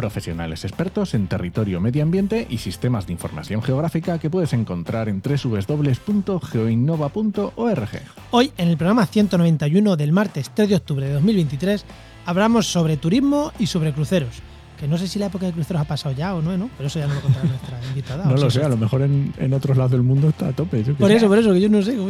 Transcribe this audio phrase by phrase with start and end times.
[0.00, 5.20] Profesionales expertos en territorio, medio ambiente y sistemas de información geográfica que puedes encontrar en
[5.20, 7.88] www.geoinnova.org.
[8.30, 11.84] Hoy, en el programa 191 del martes 3 de octubre de 2023,
[12.24, 14.36] hablamos sobre turismo y sobre cruceros.
[14.78, 16.70] Que no sé si la época de cruceros ha pasado ya o no, ¿no?
[16.78, 18.24] Pero eso ya no lo contará nuestra invitada.
[18.24, 20.48] No O sea, lo sé, a lo mejor en, en otros lados del mundo está
[20.48, 20.82] a tope.
[20.82, 21.94] yo Por eso, por eso, que yo no sé.
[21.94, 22.08] Yo,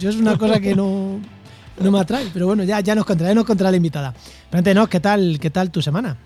[0.00, 1.20] yo es una cosa que no,
[1.82, 2.28] no me atrae.
[2.32, 4.14] Pero bueno, ya, ya nos contará, ya nos contará la invitada.
[4.48, 4.86] Pero antes, ¿no?
[4.86, 6.16] ¿Qué tal, ¿Qué tal tu semana?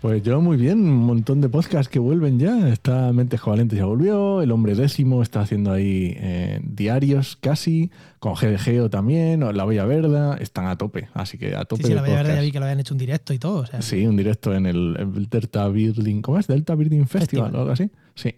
[0.00, 2.70] Pues yo muy bien, un montón de podcasts que vuelven ya.
[2.70, 8.32] Está Mentes Covalentes ya volvió, El Hombre Décimo está haciendo ahí eh, diarios casi, con
[8.32, 11.96] GDGO también, La Bella Verda, están a tope, así que a tope Sí, sí, de
[11.96, 13.58] la verdad ya vi que lo habían hecho un directo y todo.
[13.58, 16.46] O sea, Sí, un directo en el, el Delta Birding, ¿cómo es?
[16.46, 17.54] Delta Birding Festival, Festival.
[17.56, 17.90] o algo así.
[18.14, 18.34] Sí.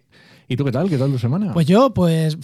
[0.49, 0.89] ¿Y tú qué tal?
[0.89, 1.53] ¿Qué tal tu semana?
[1.53, 2.37] Pues yo, pues,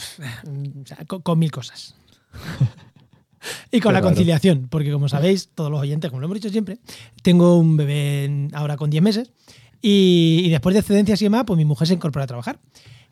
[1.23, 1.93] con mil cosas.
[3.71, 4.05] y con Qué la raro.
[4.07, 6.79] conciliación, porque como sabéis, todos los oyentes, como lo hemos dicho siempre,
[7.21, 9.31] tengo un bebé ahora con 10 meses
[9.81, 12.59] y, y después de excedencias y demás, pues mi mujer se incorpora a trabajar.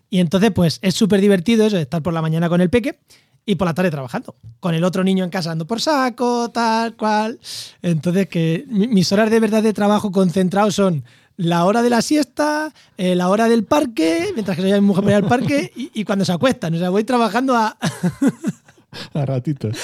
[0.09, 2.99] Y entonces, pues es súper divertido eso de estar por la mañana con el peque
[3.45, 4.35] y por la tarde trabajando.
[4.59, 7.39] Con el otro niño en casa dando por saco, tal cual.
[7.81, 11.03] Entonces, que mi- mis horas de verdad de trabajo concentrados son
[11.35, 15.03] la hora de la siesta, eh, la hora del parque, mientras que se mi mujer
[15.03, 16.73] para ir al parque, y, y cuando se acuestan.
[16.73, 17.77] O sea, voy trabajando a,
[19.13, 19.77] a ratitos.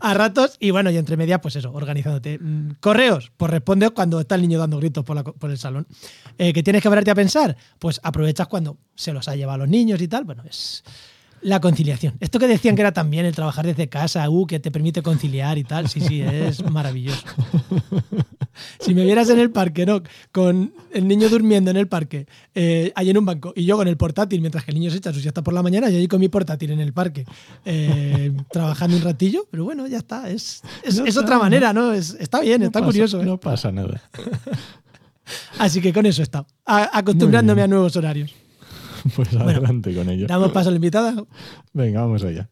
[0.00, 2.38] a ratos y bueno, y entre medias, pues eso, organizándote.
[2.38, 5.86] Mm, Correos, pues responde cuando está el niño dando gritos por, el salón.
[6.38, 7.56] Eh, ¿Que tienes que pararte a pensar?
[7.78, 10.24] Pues aprovechas cuando se los ha llevado a los niños y tal.
[10.24, 10.84] Bueno, es
[11.42, 12.14] la conciliación.
[12.20, 15.58] Esto que decían que era también el trabajar desde casa, uh, que te permite conciliar
[15.58, 15.88] y tal.
[15.88, 17.24] Sí, sí, es maravilloso.
[18.80, 20.02] Si me vieras en el parque, ¿no?
[20.32, 23.86] Con el niño durmiendo en el parque, eh, ahí en un banco, y yo con
[23.86, 26.08] el portátil, mientras que el niño se echa su siesta por la mañana, yo allí
[26.08, 27.24] con mi portátil en el parque,
[27.64, 30.28] eh, trabajando un ratillo, pero bueno, ya está.
[30.28, 31.92] Es, es, Ya es está, otra manera, ¿no?
[31.92, 33.20] Es- está bien, No está pasa- curioso.
[33.22, 33.24] ¿eh?
[33.24, 34.02] No pasa nada.
[35.58, 36.44] Así que con eso está.
[36.64, 38.34] Acostumbrándome a nuevos horarios.
[39.16, 40.26] Pues adelante con ello.
[40.26, 41.14] Damos paso a la invitada.
[41.72, 42.48] Venga, vamos allá.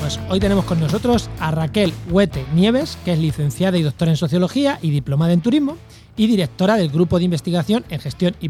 [0.00, 4.16] Pues hoy tenemos con nosotros a Raquel Huete Nieves, que es licenciada y doctora en
[4.16, 5.76] Sociología y diplomada en Turismo
[6.16, 8.48] y directora del Grupo de Investigación en Gestión y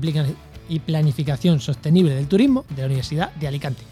[0.71, 3.83] y Planificación Sostenible del Turismo de la Universidad de Alicante.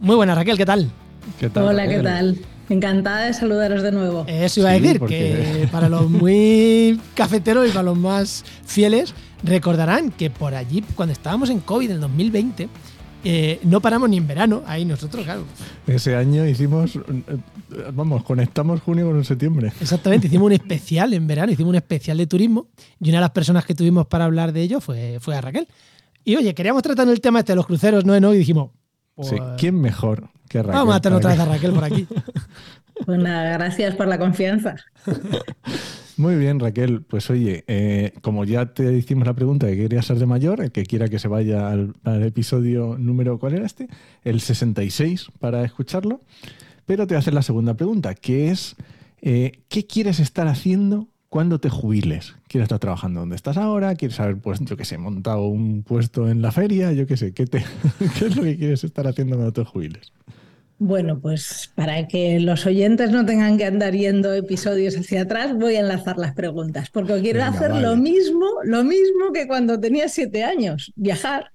[0.00, 0.90] Muy buena Raquel, ¿qué tal?
[1.38, 2.36] ¿Qué tal, Hola, ¿qué tal?
[2.68, 4.24] Encantada de saludaros de nuevo.
[4.28, 9.14] Eso iba a decir, porque- que para los muy cafeteros y para los más fieles,
[9.42, 12.68] recordarán que por allí, cuando estábamos en COVID en el 2020,
[13.24, 15.44] eh, no paramos ni en verano, ahí nosotros, claro,
[15.86, 16.98] Ese año hicimos,
[17.92, 19.72] vamos, conectamos junio con septiembre.
[19.80, 22.68] Exactamente, hicimos un especial en verano, hicimos un especial de turismo
[23.00, 25.68] y una de las personas que tuvimos para hablar de ello fue, fue a Raquel.
[26.24, 28.18] Y oye, queríamos tratar el tema este de los cruceros, ¿no?
[28.20, 28.34] ¿no?
[28.34, 28.70] Y dijimos,
[29.14, 30.74] pues, Sí, ¿quién mejor que Raquel?
[30.78, 32.06] vamos a tener otra para vez a Raquel por aquí.
[33.06, 34.76] Pues nada, gracias por la confianza.
[36.18, 37.00] Muy bien, Raquel.
[37.00, 40.60] Pues oye, eh, como ya te hicimos la pregunta de qué querías ser de mayor,
[40.60, 43.88] el que quiera que se vaya al, al episodio número, ¿cuál era este?
[44.22, 46.20] El 66 para escucharlo.
[46.84, 48.76] Pero te voy a hacer la segunda pregunta, que es,
[49.22, 52.34] eh, ¿qué quieres estar haciendo cuando te jubiles?
[52.50, 53.94] ¿Quieres estar trabajando donde estás ahora?
[53.94, 56.92] ¿Quieres haber, pues, yo qué sé, montado un puesto en la feria?
[56.92, 57.64] Yo qué sé, ¿qué, te,
[58.18, 60.12] ¿qué es lo que quieres estar haciendo cuando te jubiles?
[60.78, 65.76] Bueno, pues para que los oyentes no tengan que andar yendo episodios hacia atrás, voy
[65.76, 67.82] a enlazar las preguntas, porque quiero Venga, hacer vale.
[67.82, 71.52] lo mismo, lo mismo que cuando tenía siete años, viajar.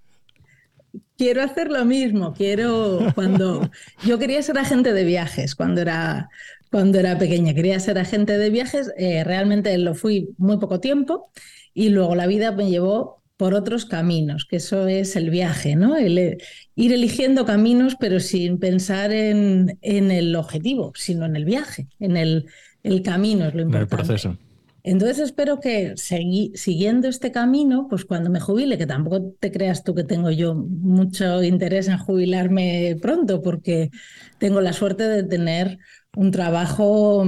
[1.17, 3.69] Quiero hacer lo mismo, quiero cuando
[4.05, 6.29] yo quería ser agente de viajes cuando era
[6.71, 11.31] cuando era pequeña, quería ser agente de viajes, eh, realmente lo fui muy poco tiempo
[11.73, 15.97] y luego la vida me llevó por otros caminos, que eso es el viaje, ¿no?
[15.97, 16.37] El, eh,
[16.75, 22.15] ir eligiendo caminos, pero sin pensar en, en el objetivo, sino en el viaje, en
[22.17, 22.45] el,
[22.83, 23.95] el camino es lo En el importante.
[24.07, 24.37] proceso.
[24.83, 29.83] Entonces espero que segui- siguiendo este camino, pues cuando me jubile, que tampoco te creas
[29.83, 33.89] tú que tengo yo mucho interés en jubilarme pronto, porque
[34.37, 35.79] tengo la suerte de tener
[36.15, 37.25] un trabajo,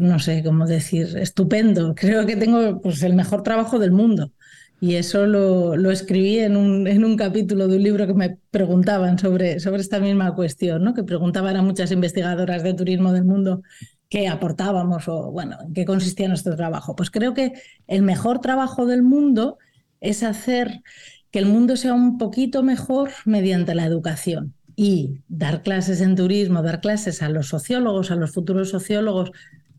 [0.00, 1.94] no sé cómo decir, estupendo.
[1.94, 4.32] Creo que tengo pues, el mejor trabajo del mundo.
[4.80, 8.38] Y eso lo, lo escribí en un, en un, capítulo de un libro que me
[8.50, 10.92] preguntaban sobre, sobre esta misma cuestión, ¿no?
[10.92, 13.62] que preguntaban a muchas investigadoras de turismo del mundo
[14.08, 16.96] qué aportábamos o, bueno, en qué consistía nuestro trabajo.
[16.96, 17.52] Pues creo que
[17.86, 19.56] el mejor trabajo del mundo
[20.00, 20.82] es hacer
[21.30, 26.62] que el mundo sea un poquito mejor mediante la educación y dar clases en turismo,
[26.62, 29.32] dar clases a los sociólogos, a los futuros sociólogos,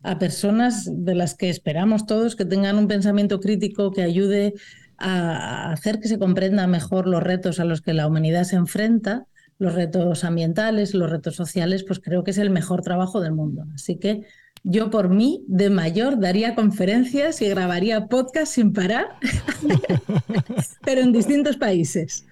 [0.04, 4.54] a personas de las que esperamos todos que tengan un pensamiento crítico que ayude
[4.98, 9.26] a hacer que se comprendan mejor los retos a los que la humanidad se enfrenta,
[9.58, 13.66] los retos ambientales, los retos sociales, pues creo que es el mejor trabajo del mundo.
[13.74, 14.26] Así que
[14.66, 19.08] yo por mí, de mayor, daría conferencias y grabaría podcast sin parar,
[20.86, 22.26] pero en distintos países.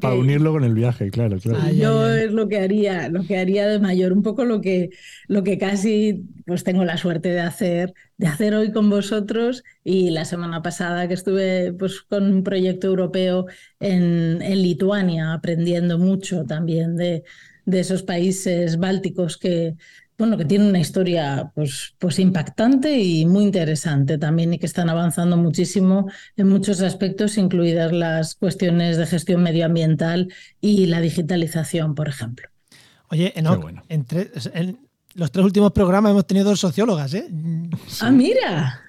[0.00, 1.38] Para unirlo con el viaje, claro.
[1.38, 1.72] claro.
[1.72, 4.90] yo es lo que haría, lo que haría de mayor, un poco lo que,
[5.26, 9.64] lo que casi pues tengo la suerte de hacer, de hacer hoy con vosotros.
[9.82, 13.46] Y la semana pasada que estuve pues, con un proyecto europeo
[13.80, 17.24] en, en Lituania, aprendiendo mucho también de,
[17.64, 19.74] de esos países bálticos que,
[20.22, 24.88] bueno, que tiene una historia pues, pues impactante y muy interesante también y que están
[24.88, 32.06] avanzando muchísimo en muchos aspectos, incluidas las cuestiones de gestión medioambiental y la digitalización, por
[32.06, 32.46] ejemplo.
[33.08, 34.78] Oye, Enoch, en,
[35.14, 37.26] los tres últimos programas hemos tenido dos sociólogas, ¿eh?
[38.00, 38.80] Ah, mira.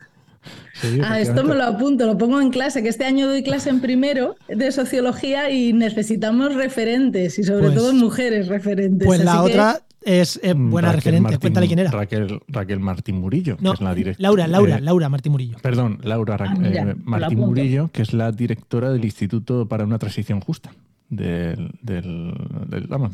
[1.03, 3.81] ah, esto me lo apunto, lo pongo en clase, que este año doy clase en
[3.81, 9.07] primero de sociología y necesitamos referentes y sobre pues todo mujeres referentes.
[9.07, 11.37] Pues la otra es mm, buena referente.
[11.37, 11.91] Cuéntale quién era.
[11.91, 14.29] Raquel, Raquel Martín Murillo, que es la directora.
[14.29, 15.57] Laura, Laura, Laura Martín Murillo.
[15.61, 20.39] Perdón, Laura ah, eh, Martín Murillo, que es la directora del Instituto para una Transición
[20.41, 20.71] Justa.
[21.09, 22.33] Del, del,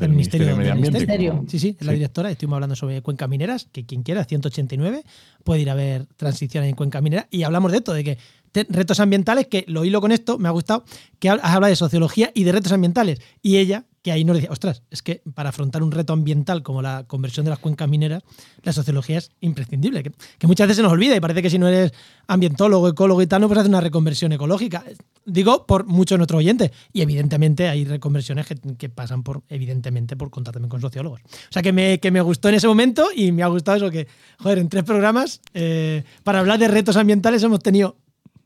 [0.08, 1.06] Ministerio, de Medio Ambiente.
[1.48, 2.30] sí, sí, es la directora.
[2.30, 5.02] Estuvimos hablando sobre cuencas mineras, que quien quiera, 189,
[5.44, 7.26] puede ir a ver transiciones en cuenca minera.
[7.30, 8.18] Y hablamos de esto, de que
[8.70, 10.84] retos ambientales, que lo hilo con esto, me ha gustado,
[11.18, 13.20] que habla de sociología y de retos ambientales.
[13.42, 16.80] Y ella, que ahí nos decía, ostras, es que para afrontar un reto ambiental como
[16.80, 18.22] la conversión de las cuencas mineras,
[18.62, 21.68] la sociología es imprescindible, que, muchas veces se nos olvida y parece que si no
[21.68, 21.92] eres
[22.26, 24.84] ambientólogo, ecólogo y tal, no puedes hacer una reconversión ecológica.
[25.26, 26.70] Digo por muchos de nuestros oyentes.
[26.92, 28.46] Y evidentemente hay reconversiones
[28.78, 31.20] que, pasan por, evidentemente, por contar también con sociólogos.
[31.22, 33.90] O sea que me, que me gustó en ese momento y me ha gustado eso
[33.90, 34.06] que,
[34.38, 37.96] joder, en tres programas, eh, para hablar de retos ambientales hemos tenido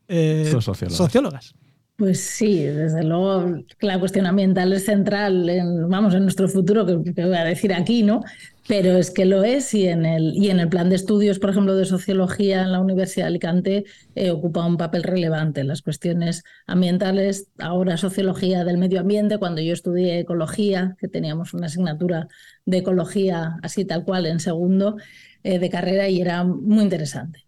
[0.07, 0.53] eh,
[0.89, 1.55] sociólogas.
[1.97, 6.93] Pues sí, desde luego la cuestión ambiental es central en, vamos, en nuestro futuro, que,
[6.93, 8.21] voy a decir aquí, ¿no?
[8.67, 11.51] Pero es que lo es y en el, y en el plan de estudios, por
[11.51, 15.63] ejemplo, de sociología en la Universidad de Alicante eh, ocupa un papel relevante.
[15.63, 21.67] Las cuestiones ambientales, ahora sociología del medio ambiente, cuando yo estudié ecología, que teníamos una
[21.67, 22.27] asignatura
[22.65, 24.97] de ecología así tal cual en segundo
[25.43, 27.45] eh, de carrera y era muy interesante.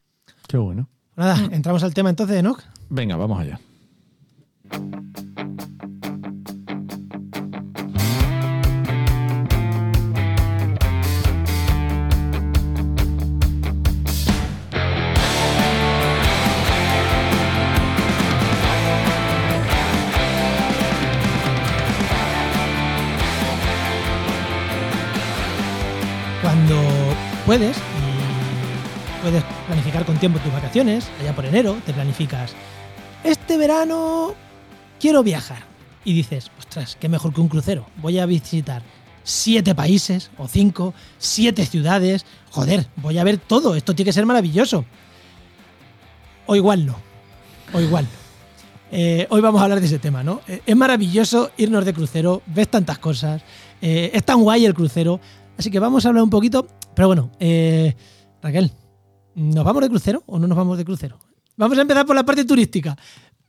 [0.48, 0.88] Qué bueno.
[1.18, 2.62] Nada, entramos al tema entonces, Enoch.
[2.90, 3.60] Venga, vamos allá.
[26.42, 26.82] Cuando
[27.46, 32.54] puedes y puedes planificar con tiempo tus vacaciones, allá por enero, te planificas.
[33.24, 34.34] Este verano
[35.00, 35.64] quiero viajar.
[36.06, 37.86] Y dices, ostras, qué mejor que un crucero.
[37.98, 38.82] Voy a visitar
[39.24, 42.26] siete países o cinco, siete ciudades.
[42.50, 43.76] Joder, voy a ver todo.
[43.76, 44.86] Esto tiene que ser maravilloso.
[46.46, 46.96] O igual no.
[47.74, 48.08] O igual.
[48.90, 50.42] Eh, hoy vamos a hablar de ese tema, ¿no?
[50.48, 53.42] Eh, es maravilloso irnos de crucero, ves tantas cosas,
[53.82, 55.20] eh, es tan guay el crucero.
[55.58, 56.68] Así que vamos a hablar un poquito.
[56.96, 57.32] Pero bueno,
[58.42, 58.72] Raquel,
[59.36, 61.20] ¿nos vamos de crucero o no nos vamos de crucero?
[61.58, 62.96] Vamos a empezar por la parte turística.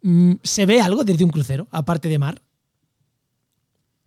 [0.02, 2.40] Mm, ¿Se ve algo desde un crucero, aparte de mar?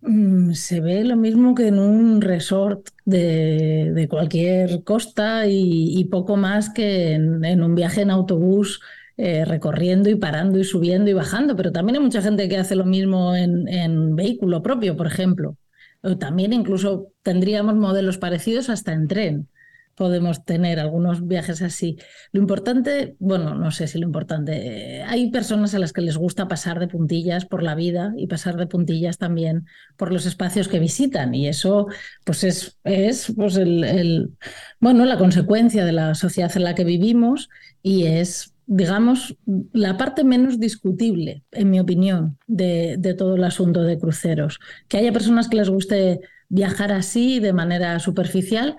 [0.01, 6.69] Mm, se ve lo mismo que en un resort de, cualquier costa y, poco más
[6.69, 8.81] que en, un viaje en autobús
[9.17, 12.75] eh, recorriendo y parando y subiendo y bajando, pero también hay mucha gente que hace
[12.75, 15.57] lo mismo en, en vehículo propio, por ejemplo.
[16.01, 19.50] O también incluso tendríamos modelos parecidos hasta en tren
[19.95, 21.97] podemos tener algunos viajes así.
[22.31, 26.47] Lo importante, bueno, no sé si lo importante, hay personas a las que les gusta
[26.47, 29.65] pasar de puntillas por la vida y pasar de puntillas también
[29.97, 31.87] por los espacios que visitan y eso
[32.23, 34.31] pues es, es pues el,
[34.79, 37.49] bueno, la consecuencia de la sociedad en la que vivimos
[37.83, 39.35] y es digamos,
[39.73, 44.59] la parte menos discutible, en mi opinión, de, de todo el asunto de cruceros.
[44.87, 48.77] Que haya personas que les guste viajar así de manera superficial,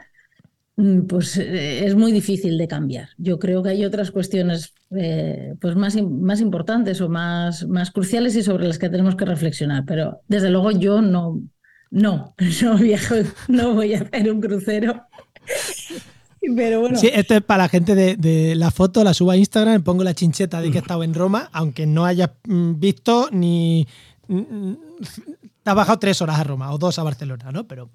[1.08, 3.10] pues eh, es muy difícil de cambiar.
[3.18, 8.36] Yo creo que hay otras cuestiones eh, pues más, más importantes o más, más cruciales
[8.36, 11.42] y sobre las que tenemos que reflexionar, pero desde luego yo no,
[11.90, 13.16] no, no viajo,
[13.48, 15.02] no voy a hacer un crucero.
[16.56, 16.98] Pero bueno.
[16.98, 20.12] Sí, esto es para la gente de, la foto, la subo a Instagram, pongo la
[20.12, 23.86] chincheta de que he estado en Roma, aunque no hayas mm, visto ni.
[24.26, 24.76] Mm, mm,
[25.62, 27.68] te has bajado tres horas a Roma o dos a Barcelona, ¿no?
[27.68, 27.90] Pero.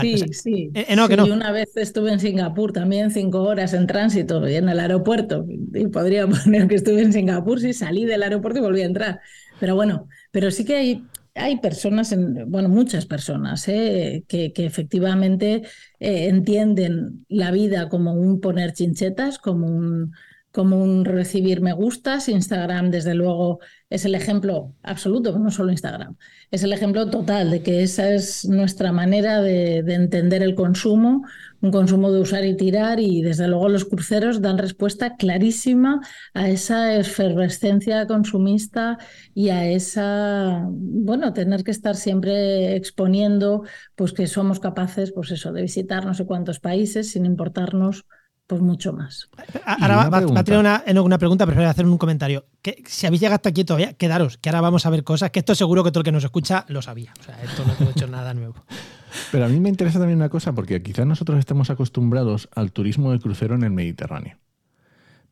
[0.00, 0.70] Sí, sí.
[0.74, 1.26] Eh, eh, no, que no.
[1.26, 5.46] Y una vez estuve en Singapur también, cinco horas en tránsito y en el aeropuerto.
[5.74, 9.20] Y podría poner que estuve en Singapur, sí, salí del aeropuerto y volví a entrar.
[9.60, 11.02] Pero bueno, pero sí que hay
[11.36, 12.14] hay personas,
[12.46, 14.24] bueno, muchas personas, ¿eh?
[14.26, 15.62] que, efectivamente
[16.00, 20.12] eh, entienden la vida como un poner chinchetas, como un,
[20.56, 22.30] como un recibir me gustas.
[22.30, 23.58] Instagram, desde luego,
[23.90, 26.16] es el ejemplo absoluto, no solo Instagram,
[26.50, 31.26] es el ejemplo total de que esa es nuestra manera de, entender el consumo,
[31.60, 36.00] un consumo de usar y tirar y desde luego los cruceros dan respuesta clarísima
[36.32, 38.96] a esa efervescencia consumista
[39.34, 45.52] y a esa, bueno, tener que estar siempre exponiendo pues que somos capaces, pues eso,
[45.52, 48.06] de visitar no sé cuántos países sin importarnos
[48.46, 49.28] pues mucho más.
[49.64, 52.46] Ahora va, a tener una, una, pregunta, pero voy a hacer un comentario.
[52.62, 55.40] Que si habéis llegado hasta aquí todavía, quedaros, que ahora vamos a ver cosas que
[55.40, 57.12] esto seguro que todo el que nos escucha lo sabía.
[57.18, 58.54] O sea, esto no hemos hecho nada nuevo.
[59.32, 63.12] Pero a mí me interesa también una cosa, porque quizás nosotros estemos acostumbrados al turismo
[63.12, 64.38] de crucero en el Mediterráneo.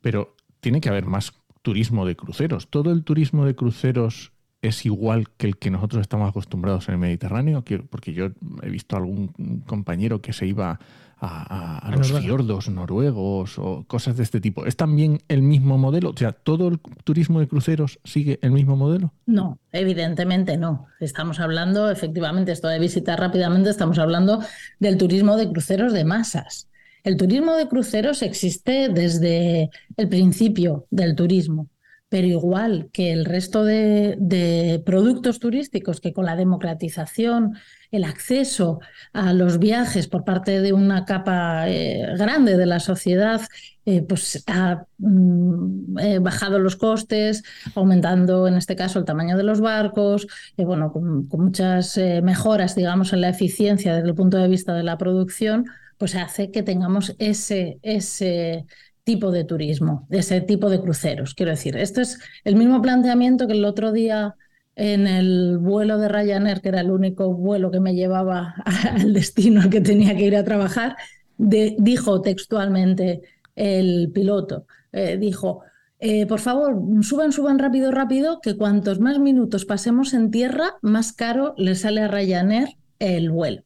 [0.00, 2.68] Pero tiene que haber más turismo de cruceros.
[2.68, 7.00] ¿Todo el turismo de cruceros es igual que el que nosotros estamos acostumbrados en el
[7.00, 7.64] Mediterráneo?
[7.90, 8.30] Porque yo
[8.62, 10.80] he visto algún compañero que se iba
[11.20, 14.66] a, los fiordos noruegos o cosas de este tipo.
[14.66, 16.10] ¿Es también el mismo modelo?
[16.10, 19.12] O sea, ¿todo el turismo de cruceros sigue el mismo modelo?
[19.26, 20.86] No, evidentemente no.
[21.00, 24.40] Estamos hablando, efectivamente, esto de visitar rápidamente, estamos hablando
[24.78, 26.68] del turismo de cruceros de masas.
[27.02, 31.68] El turismo de cruceros existe desde el principio del turismo
[32.14, 37.56] pero igual que el resto de, productos turísticos que con la democratización,
[37.94, 38.80] el acceso
[39.12, 43.40] a los viajes por parte de una capa eh, grande de la sociedad,
[43.86, 47.44] eh, pues ha mm, eh, bajado los costes,
[47.76, 53.20] aumentando en este caso el tamaño de los barcos, bueno, con, muchas mejoras, digamos, en
[53.20, 57.78] la eficiencia desde el punto de vista de la producción, pues hace que tengamos ese,
[57.82, 58.66] ese
[59.04, 61.34] tipo de turismo, ese tipo de cruceros.
[61.34, 64.34] Quiero decir, esto es el mismo planteamiento que el otro día
[64.76, 68.54] en el vuelo de Ryanair, que era el único vuelo que me llevaba
[68.90, 70.96] al destino al que tenía que ir a trabajar,
[71.36, 73.22] dijo textualmente
[73.54, 75.62] el piloto, eh, dijo,
[76.00, 81.12] eh, por favor, suban, suban rápido, rápido, que cuantos más minutos pasemos en tierra, más
[81.12, 83.64] caro le sale a Ryanair el vuelo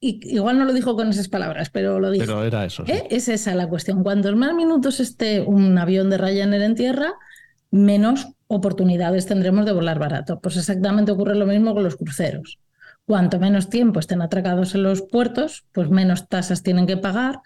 [0.00, 2.24] igual no lo dijo con esas palabras, pero lo dijo.
[2.24, 2.84] Pero era eso.
[2.86, 3.06] ¿Eh?
[3.10, 4.02] Es esa la cuestión.
[4.02, 7.12] Cuantos más minutos esté un avión de Ryanair en tierra,
[7.70, 10.40] menos oportunidades tendremos de volar barato.
[10.40, 12.58] Pues exactamente ocurre lo mismo con los cruceros.
[13.06, 17.40] Cuanto menos tiempo estén atracados en los puertos, pues menos tasas tienen que pagar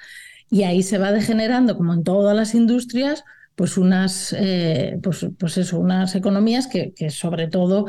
[0.50, 5.58] y ahí se va degenerando, como en todas las industrias, pues unas, eh, pues, pues
[5.58, 7.86] eso, unas economías que, que, sobre todo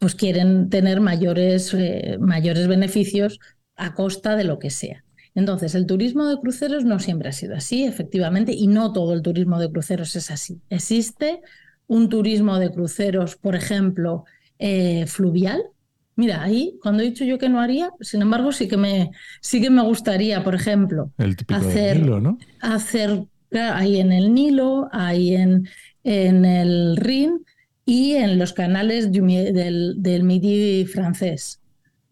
[0.00, 3.38] pues quieren tener mayores, eh, mayores beneficios
[3.76, 5.04] a costa de lo que sea.
[5.40, 9.22] Entonces, el turismo de cruceros no siempre ha sido así, efectivamente, y no todo el
[9.22, 10.60] turismo de cruceros es así.
[10.68, 11.40] Existe
[11.86, 14.26] un turismo de cruceros, por ejemplo,
[14.58, 15.62] eh, fluvial.
[16.14, 19.62] Mira, ahí, cuando he dicho yo que no haría, sin embargo, sí que me, sí
[19.62, 21.10] que me gustaría, por ejemplo,
[21.48, 22.38] hacer, Nilo, ¿no?
[22.60, 25.66] hacer ahí en el Nilo, ahí en,
[26.04, 27.46] en el Rin
[27.86, 31.60] y en los canales del, del Midi francés.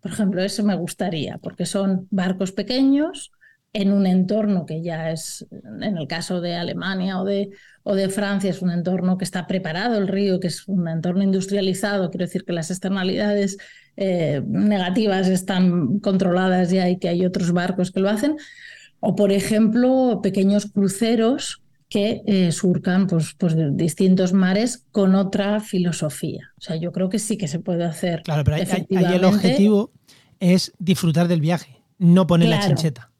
[0.00, 3.32] Por ejemplo, eso me gustaría, porque son barcos pequeños
[3.72, 5.46] en un entorno que ya es,
[5.80, 7.50] en el caso de Alemania o de,
[7.82, 11.22] o de Francia, es un entorno que está preparado, el río, que es un entorno
[11.22, 13.58] industrializado, quiero decir que las externalidades
[13.96, 18.36] eh, negativas están controladas ya y que hay otros barcos que lo hacen.
[19.00, 26.52] O, por ejemplo, pequeños cruceros que eh, surcan pues, pues, distintos mares con otra filosofía.
[26.58, 28.22] O sea, yo creo que sí que se puede hacer.
[28.22, 29.90] Claro, pero ahí, el objetivo
[30.38, 33.10] es disfrutar del viaje, no poner la chincheta.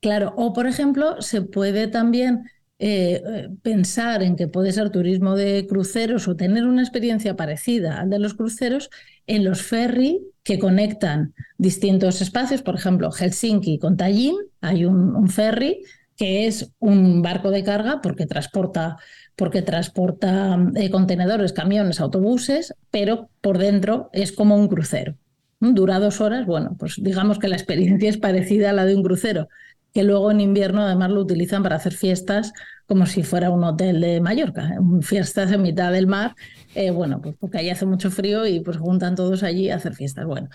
[0.00, 2.42] Claro, o por ejemplo, se puede también
[2.80, 8.10] eh, pensar en que puede ser turismo de cruceros o tener una experiencia parecida al
[8.10, 8.90] de los cruceros
[9.26, 15.82] en los ferry que conectan distintos espacios, por ejemplo, Helsinki con Tallinn, hay un ferry
[16.18, 18.98] que es un barco de carga porque transporta,
[19.36, 25.14] porque transporta eh, contenedores, camiones, autobuses, pero por dentro es como un crucero.
[25.60, 29.02] Dura dos horas, bueno, pues digamos que la experiencia es parecida a la de un
[29.02, 29.48] crucero.
[29.94, 32.52] que luego en invierno además lo utilizan para hacer fiestas
[32.86, 34.78] como si fuera un hotel de Mallorca, ¿eh?
[35.02, 36.34] fiestas en mitad del mar,
[36.74, 39.94] eh, bueno, pues porque ahí hace mucho frío y pues juntan todos allí a hacer
[39.94, 40.26] fiestas.
[40.26, 40.48] Bueno,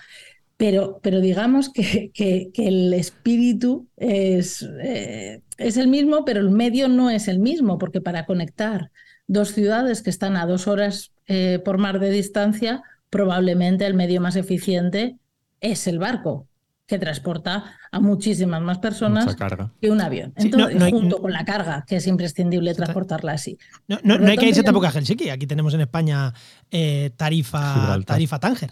[0.63, 6.87] pero, pero digamos que, que, el espíritu es, eh, es el mismo, pero el medio
[6.87, 8.89] no es el mismo, porque para conectar
[9.27, 11.11] dos ciudades que están a dos horas
[11.65, 15.17] por mar de distancia, probablemente el medio más eficiente
[15.59, 16.47] es el barco,
[16.87, 19.35] que transporta a muchísimas más personas
[19.81, 20.31] que un avión.
[20.37, 23.57] Entonces, junto con la carga, que es imprescindible transportarla así.
[23.87, 25.29] No, hay que irse tampoco a Helsinki.
[25.29, 26.33] Aquí tenemos en España
[26.71, 28.71] eh, tarifa, tarifa Tánger.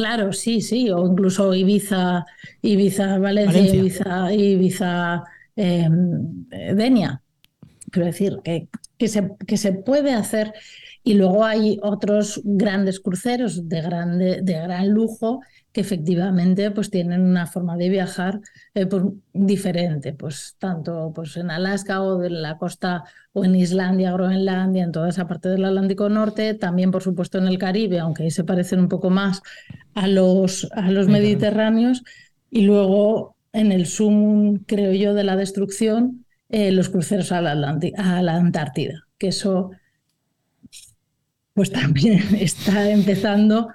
[0.00, 0.88] Claro, sí, sí.
[0.88, 2.24] O incluso Ibiza,
[2.62, 7.20] Ibiza, Valencia, Ibiza, Ibiza em, Denia.
[7.90, 10.54] Quiero decir, que, que, se, que se puede hacer.
[11.04, 15.42] Y luego hay otros grandes cruceros de, grande, de gran lujo
[15.72, 18.40] que efectivamente pues tienen una forma de viajar
[18.74, 24.12] eh, pues, diferente, pues tanto pues, en Alaska o de la costa o en Islandia,
[24.12, 28.24] Groenlandia, en toda esa parte del Atlántico Norte, también por supuesto en el Caribe, aunque
[28.24, 29.42] ahí se parecen un poco más
[29.94, 32.02] a los, a los mediterráneos,
[32.50, 37.52] y luego en el sumum, creo yo, de la destrucción, eh, los cruceros a la,
[37.96, 39.70] a la Antártida, que eso
[41.54, 43.68] pues también está empezando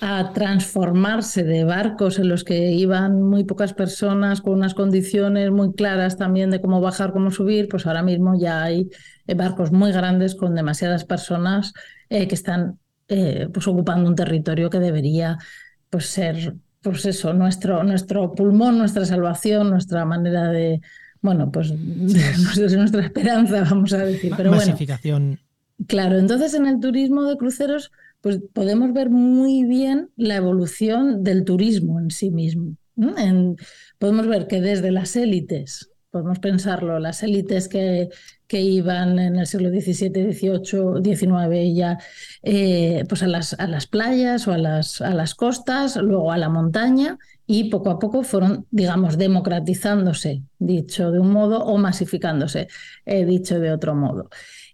[0.00, 5.72] a transformarse de barcos en los que iban muy pocas personas con unas condiciones muy
[5.72, 8.88] claras también de cómo bajar, cómo subir, pues ahora mismo ya hay
[9.26, 11.72] eh, barcos muy grandes con demasiadas personas
[12.10, 15.38] eh, que están eh, pues ocupando un territorio que debería
[15.90, 20.80] pues ser pues eso, nuestro, nuestro pulmón, nuestra salvación, nuestra manera de,
[21.20, 24.32] bueno, pues nuestra esperanza, vamos a decir.
[24.36, 25.40] Pero Masificación.
[25.88, 31.44] claro, entonces en el turismo de cruceros pues podemos ver muy bien la evolución del
[31.44, 32.76] turismo en sí mismo.
[33.98, 38.08] podemos ver que desde las élites, podemos pensarlo, las élites que,
[38.46, 41.98] que iban en el siglo XVII, XVIII, XIX ya
[42.42, 46.38] eh, pues a las, a las playas o a las, a las costas, luego a
[46.38, 52.68] la montaña y poco a poco fueron, digamos, democratizándose, dicho de un modo, o masificándose,
[53.04, 54.30] dicho de otro modo.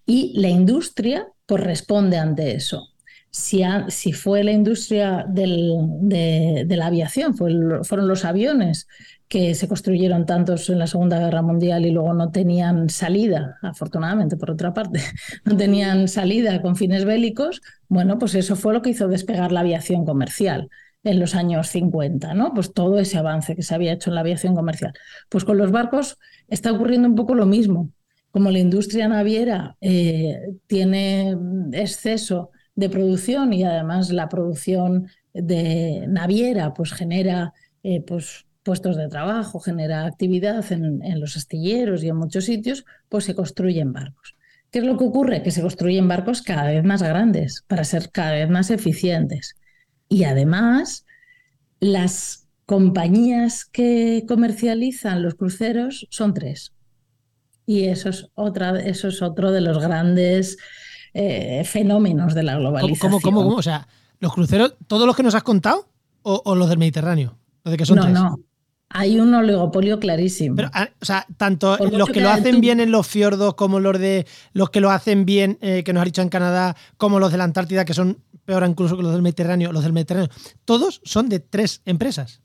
[0.07, 2.92] Y la industria corresponde ante eso
[3.33, 8.87] si, fue la industria de, la aviación, fueron los aviones
[9.27, 14.37] que se construyeron tantos en la Segunda Guerra Mundial y luego no tenían salida, afortunadamente
[14.37, 15.01] por otra parte,
[15.47, 19.61] no tenían salida con fines bélicos, bueno, pues eso fue lo que hizo despegar la
[19.61, 20.68] aviación comercial
[21.03, 22.53] en los años 50, ¿no?
[22.53, 24.92] Pues todo ese avance que se había hecho en la aviación comercial.
[25.31, 26.18] Pues con los barcos
[26.49, 27.90] está ocurriendo un poco lo mismo.
[28.31, 31.37] Como la industria naviera eh, tiene
[31.73, 39.09] exceso de producción y además la producción de naviera pues genera eh, pues, puestos de
[39.09, 44.37] trabajo, genera actividad en, en, los astilleros y en muchos sitios, pues se construyen barcos.
[44.71, 45.43] ¿Qué es lo que ocurre?
[45.43, 49.57] Que se construyen barcos cada vez más grandes para ser cada vez más eficientes.
[50.09, 51.05] Y además,
[51.81, 56.73] las compañías que comercializan los cruceros son tres.
[57.67, 60.57] Y eso es, otra, eso es otro de los grandes
[61.14, 63.20] eh, fenómenos de la globalización.
[63.20, 63.87] ¿Cómo, cómo, O sea,
[64.18, 65.88] ¿los cruceros, todos los que nos has contado
[66.22, 67.37] o, los del Mediterráneo?
[67.64, 68.40] de que son no, no.
[68.94, 70.57] Hay un oligopolio clarísimo.
[70.57, 73.98] Pero, ah, o sea, tanto los que lo hacen bien en los fiordos como los
[73.98, 77.33] de los que lo hacen bien, eh, que nos ha dicho en Canadá, como los
[77.33, 80.29] de la Antártida, que son peor incluso que los del Mediterráneo, los del Mediterráneo,
[80.64, 82.42] todos son de tres empresas.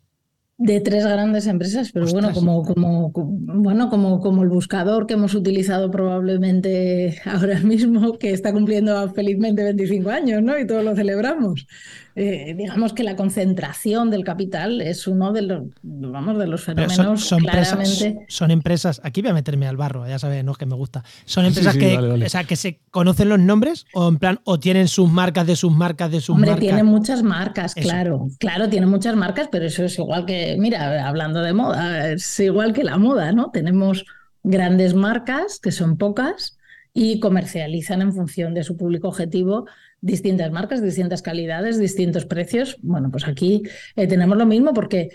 [0.59, 5.35] De tres grandes empresas, pero bueno, como, como, bueno como, como el buscador que hemos
[5.35, 10.57] utilizado probablemente ahora mismo, que está cumpliendo felizmente 25 años, ¿no?
[10.57, 11.67] Y todos lo celebramos.
[12.19, 17.23] Eh, digamos que la concentración del capital es uno de los, vamos, de los fenómenos
[17.23, 18.07] son, claramente.
[18.07, 21.03] Empresas, son empresas, aquí voy a meterme al barro, ya sabes, no que me gusta.
[21.25, 24.87] Son empresas que, O sea, que se conocen los nombres o en plan, o tienen
[24.87, 26.65] sus marcas de sus marcas de sus Hombre, marcas.
[26.65, 28.29] tienen muchas marcas, claro.
[28.39, 32.73] Claro, tienen muchas marcas, pero eso es igual que, mira, hablando de moda, es igual
[32.73, 33.51] que la moda, ¿no?
[33.51, 34.05] Tenemos
[34.41, 36.57] grandes marcas, que son pocas,
[36.95, 39.67] y comercializan en función de su público objetivo
[40.01, 42.77] distintas marcas, distintas calidades, distintos precios.
[42.81, 43.63] Bueno, pues aquí
[43.95, 45.09] eh, tenemos lo mismo porque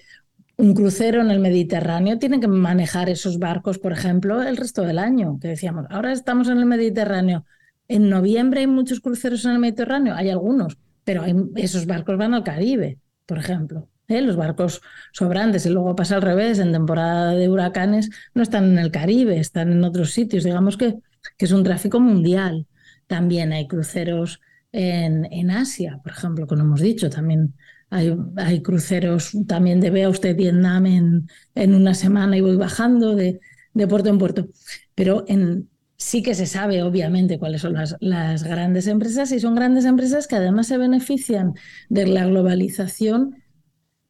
[0.57, 4.99] un crucero en el Mediterráneo tiene que manejar esos barcos, por ejemplo, el resto del
[4.99, 7.45] año, que decíamos, ahora estamos en el Mediterráneo.
[7.89, 11.25] En noviembre hay muchos cruceros en el Mediterráneo, hay algunos, pero
[11.57, 13.89] esos barcos van al Caribe, por ejemplo.
[14.09, 14.21] ¿eh?
[14.21, 18.79] Los barcos sobrantes y luego pasa al revés, en temporada de huracanes no están en
[18.79, 20.45] el Caribe, están en otros sitios.
[20.45, 20.97] Digamos que,
[21.37, 22.67] que es un tráfico mundial.
[23.07, 24.41] También hay cruceros
[24.73, 27.55] en, Asia, por ejemplo, como hemos dicho, también
[27.91, 33.41] hay, cruceros también de vea usted Vietnam en, en una semana y voy bajando de,
[33.75, 34.49] de puerto en puerto.
[34.95, 39.55] Pero en, sí que se sabe, obviamente, cuáles son las, las, grandes empresas y son
[39.55, 41.55] grandes empresas que además se benefician
[41.89, 43.43] de la globalización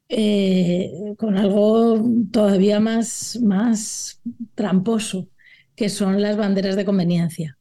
[0.08, 4.20] eh, con algo todavía más, más
[4.54, 5.28] tramposo,
[5.74, 7.58] que son las banderas de conveniencia.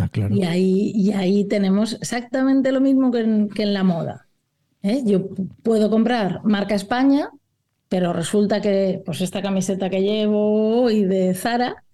[0.00, 0.34] Ah, claro.
[0.34, 4.26] y, ahí, y ahí tenemos exactamente lo mismo que en, que en la moda.
[4.82, 5.02] ¿eh?
[5.04, 5.28] Yo
[5.62, 7.30] puedo comprar marca España,
[7.88, 11.84] pero resulta que pues esta camiseta que llevo hoy de Zara,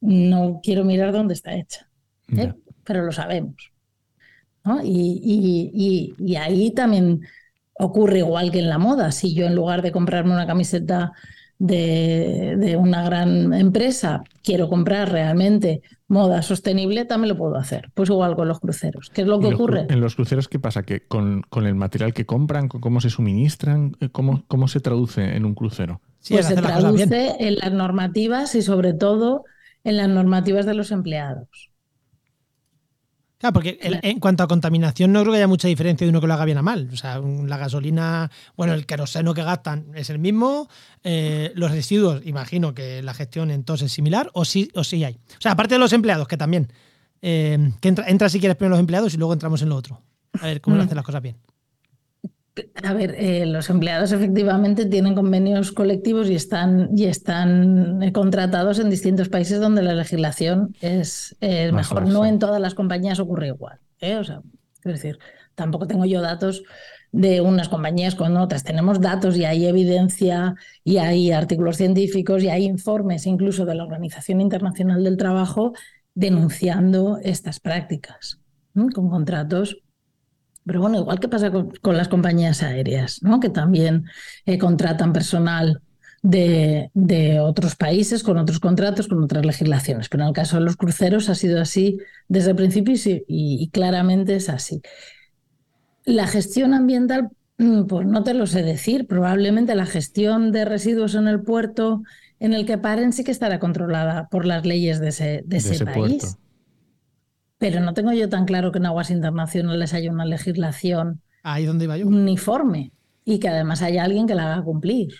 [0.00, 1.88] no quiero mirar dónde está hecha,
[2.36, 2.52] ¿eh?
[2.84, 3.72] pero lo sabemos.
[4.64, 4.82] ¿no?
[4.82, 7.20] Y, y, y, ahí también
[7.74, 9.12] ocurre igual que en la moda.
[9.12, 11.12] Si yo en lugar de comprarme una camiseta
[11.58, 17.90] de, de, una gran empresa, quiero comprar realmente moda sostenible, también lo puedo hacer.
[17.94, 19.10] Pues igual con los cruceros.
[19.10, 19.86] ¿Qué es lo que ocurre?
[19.88, 20.82] En los cruceros, ¿qué pasa?
[20.82, 25.36] ¿Que con, con, el material que compran, con cómo se suministran, cómo, cómo se traduce
[25.36, 26.00] en un crucero?
[26.20, 29.44] Sí, pues se traduce en las normativas y sobre todo
[29.84, 31.73] en las normativas de los empleados.
[33.44, 36.26] Claro, porque en, cuanto a contaminación no creo que haya mucha diferencia de uno que
[36.26, 36.88] lo haga bien a mal.
[36.90, 40.66] O sea, la gasolina, bueno, el queroseno que gastan es el mismo,
[41.02, 45.16] eh, los residuos, imagino que la gestión entonces es similar, o sí, o sí hay.
[45.36, 46.72] O sea, aparte de los empleados, que también,
[47.20, 50.00] eh, que entra, entra, si quieres primero los empleados y luego entramos en lo otro.
[50.40, 50.80] A ver cómo mm.
[50.80, 51.36] hacen las cosas bien.
[52.84, 58.78] A ver, eh, los empleados efectivamente tienen convenios colectivos y están, y están eh, contratados
[58.78, 62.06] en distintos países donde la legislación es, mejor.
[62.06, 63.80] No en todas las compañías ocurre igual.
[64.00, 64.16] ¿eh?
[64.16, 64.40] O sea,
[64.84, 65.18] es decir,
[65.56, 66.62] tampoco tengo yo datos
[67.10, 68.62] de unas compañías con otras.
[68.62, 73.84] Tenemos datos y hay evidencia y hay artículos científicos y hay informes incluso de la
[73.84, 75.72] Organización Internacional del Trabajo
[76.14, 78.38] denunciando estas prácticas
[78.74, 79.83] con contratos
[80.66, 83.40] pero bueno, igual que pasa con, las compañías aéreas, ¿no?
[83.40, 84.06] que también
[84.46, 85.82] eh, contratan personal
[86.22, 90.08] de, de, otros países con otros contratos, con otras legislaciones.
[90.08, 91.98] Pero en el caso de los cruceros ha sido así
[92.28, 94.80] desde el principio y, y claramente es así.
[96.06, 99.06] La gestión ambiental, mm, pues no te lo sé decir.
[99.06, 102.02] Probablemente la gestión de residuos en el puerto
[102.40, 105.74] en el que paren sí que estará controlada por las leyes de ese, de ese,
[105.74, 106.22] ese país.
[106.22, 106.43] Puerto.
[107.64, 111.86] Pero no tengo yo tan claro que en aguas internacionales haya una legislación Ahí donde
[111.86, 112.06] iba yo.
[112.06, 112.92] uniforme
[113.24, 115.14] y que además haya alguien que la haga cumplir.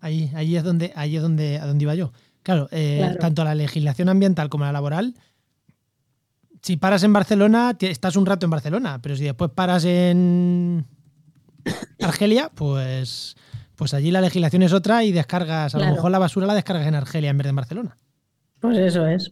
[0.00, 2.14] Ahí, ahí es donde, ahí es donde, a donde iba yo.
[2.42, 5.14] Claro, eh, claro, tanto la legislación ambiental como la laboral.
[6.62, 10.86] Si paras en Barcelona, estás un rato en Barcelona, pero si después paras en
[12.00, 13.36] Argelia, pues,
[13.76, 15.90] pues allí la legislación es otra y descargas, a claro.
[15.90, 17.98] lo mejor la basura la descargas en Argelia en vez de en Barcelona.
[18.60, 19.30] Pues eso es.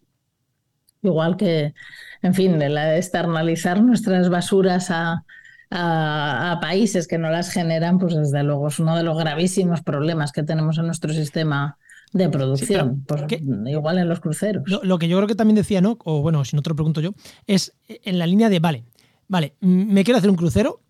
[1.02, 1.74] Igual que,
[2.22, 5.24] en fin, de la externalizar nuestras basuras a,
[5.70, 9.82] a, a, países que no las generan, pues desde luego es uno de los gravísimos
[9.82, 11.78] problemas que tenemos en nuestro sistema
[12.12, 12.96] de producción.
[12.96, 13.24] Sí, pues,
[13.66, 14.64] igual en los cruceros.
[14.66, 15.98] Lo, lo, que yo creo que también decía, ¿no?
[16.04, 17.12] O bueno, si no te lo pregunto yo,
[17.46, 18.84] es en la línea de, vale,
[19.28, 20.80] vale, me quiero hacer un crucero.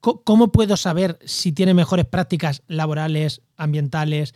[0.00, 4.34] ¿Cómo puedo saber si tiene mejores prácticas laborales, ambientales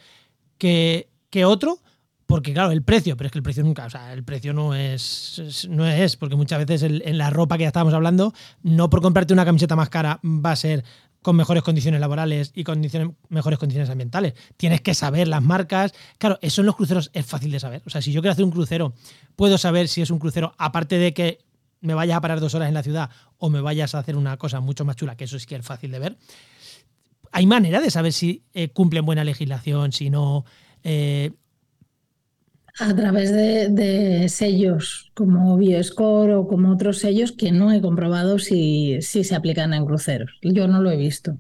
[0.57, 1.81] que, que otro?
[2.29, 4.75] Porque, claro, el precio, pero es que el precio nunca, o sea, el precio no
[4.75, 9.01] es, no es porque muchas veces en la ropa que ya estábamos hablando, no por
[9.01, 10.85] comprarte una camiseta más cara va a ser
[11.23, 14.35] con mejores condiciones laborales y condiciones, mejores condiciones ambientales.
[14.59, 15.95] Tienes que saber las marcas.
[16.19, 17.83] Claro, eso en los cruceros es fácil de saber.
[17.87, 18.93] O sea, si yo quiero hacer un crucero,
[19.35, 21.39] puedo saber si es un crucero, aparte de que
[21.81, 24.37] me vayas a parar dos horas en la ciudad o me vayas a hacer una
[24.37, 26.19] cosa mucho más chula, que eso sí que es fácil de ver.
[27.33, 30.45] Hay manera de saber si eh, cumplen buena legislación, si no.
[30.85, 31.33] Eh,
[32.81, 38.39] a través de, de, sellos como Bioscore o como otros sellos que no he comprobado
[38.39, 40.39] si, si se aplican en cruceros.
[40.43, 41.37] Yo no lo he visto.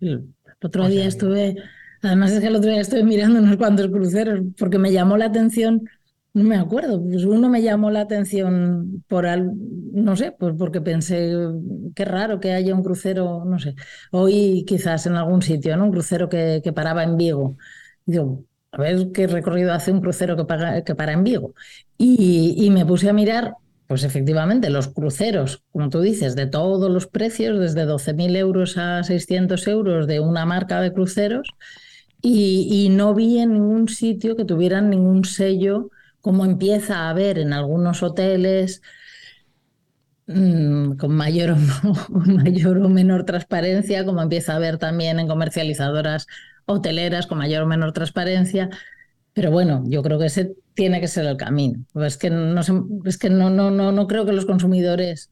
[0.00, 1.56] El otro o sea, día estuve,
[2.02, 5.26] además es que el otro día estuve mirando unos cuantos cruceros porque me llamó la
[5.26, 5.88] atención,
[6.32, 9.52] no me acuerdo, pues uno me llamó la atención por algo,
[9.92, 11.32] no sé, pues porque pensé,
[11.94, 13.74] qué raro que haya un crucero, no sé,
[14.12, 15.86] hoy quizás en algún sitio, ¿no?
[15.86, 17.56] Un crucero que, que paraba en Vigo.
[18.06, 20.44] Digo, a ver qué recorrido hace un crucero que,
[20.94, 21.54] para en Vigo.
[21.98, 23.54] Y, me puse a mirar,
[23.86, 29.02] pues efectivamente, los cruceros, como tú dices, de todos los precios, desde 12.000 euros a
[29.02, 31.48] 600 euros de una marca de cruceros,
[32.22, 37.52] y, no vi en ningún sitio que tuvieran ningún sello, como empieza a haber en
[37.52, 38.82] algunos hoteles.
[40.26, 46.26] Mmm, con mayor, o, mayor o menor transparencia, como empieza a haber también en comercializadoras
[46.70, 48.70] hoteleras con mayor o menor transparencia.
[49.32, 51.84] Pero bueno, yo creo que ese tiene que ser el camino.
[51.94, 52.60] Es que no,
[53.04, 55.30] es que no, no, no, no creo que los consumidores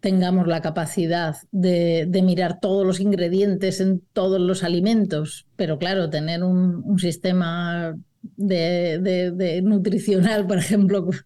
[0.00, 6.44] tengamos la capacidad de, mirar todos los ingredientes en todos los alimentos, pero claro, tener
[6.44, 7.96] un, sistema
[8.36, 11.24] de, nutricional, por ejemplo, pues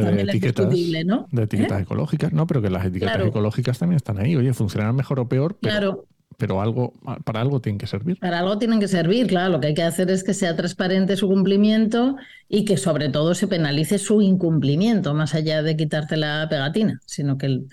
[0.00, 1.26] también es discutible, ¿no?
[1.30, 1.82] De etiquetas ¿Eh?
[1.82, 4.34] ecológicas, no, pero que las etiquetas ecológicas también están ahí.
[4.36, 6.06] Oye, funcionan mejor o peor, pero, claro.
[6.38, 6.92] Pero algo,
[7.24, 8.18] para algo tienen que servir.
[8.18, 9.52] Para algo tienen que servir, claro.
[9.52, 12.16] Lo que hay que hacer es que sea transparente su cumplimiento
[12.48, 17.38] y que sobre todo se penalice su incumplimiento, más allá de quitarte la pegatina, sino
[17.38, 17.68] que el,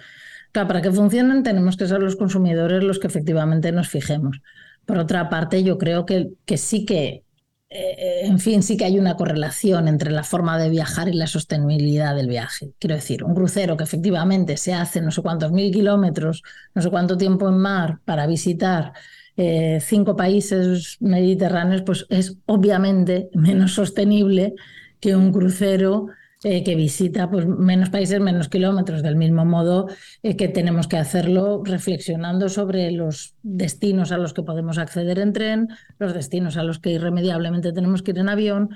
[0.52, 4.42] para que funcionen tenemos que ser los consumidores los que efectivamente nos fijemos.
[4.86, 7.24] Por otra parte, yo creo que, que sí que,
[7.72, 11.28] eh, en fin, sí que hay una correlación entre la forma de viajar y la
[11.28, 12.72] sostenibilidad del viaje.
[12.80, 16.42] Quiero decir, un crucero que efectivamente se hace no sé cuántos mil kilómetros,
[16.74, 18.94] no sé cuánto tiempo en mar para visitar
[19.38, 24.56] eh, cinco países mediterráneos, pues es obviamente menos sostenible
[25.00, 26.08] que un crucero
[26.44, 29.88] eh, que visita pues, menos países, menos kilómetros, del mismo modo
[30.24, 35.34] eh, que tenemos que hacerlo reflexionando sobre los destinos a los que podemos acceder en
[35.34, 38.70] tren, los destinos a los que irremediablemente tenemos que ir en avión,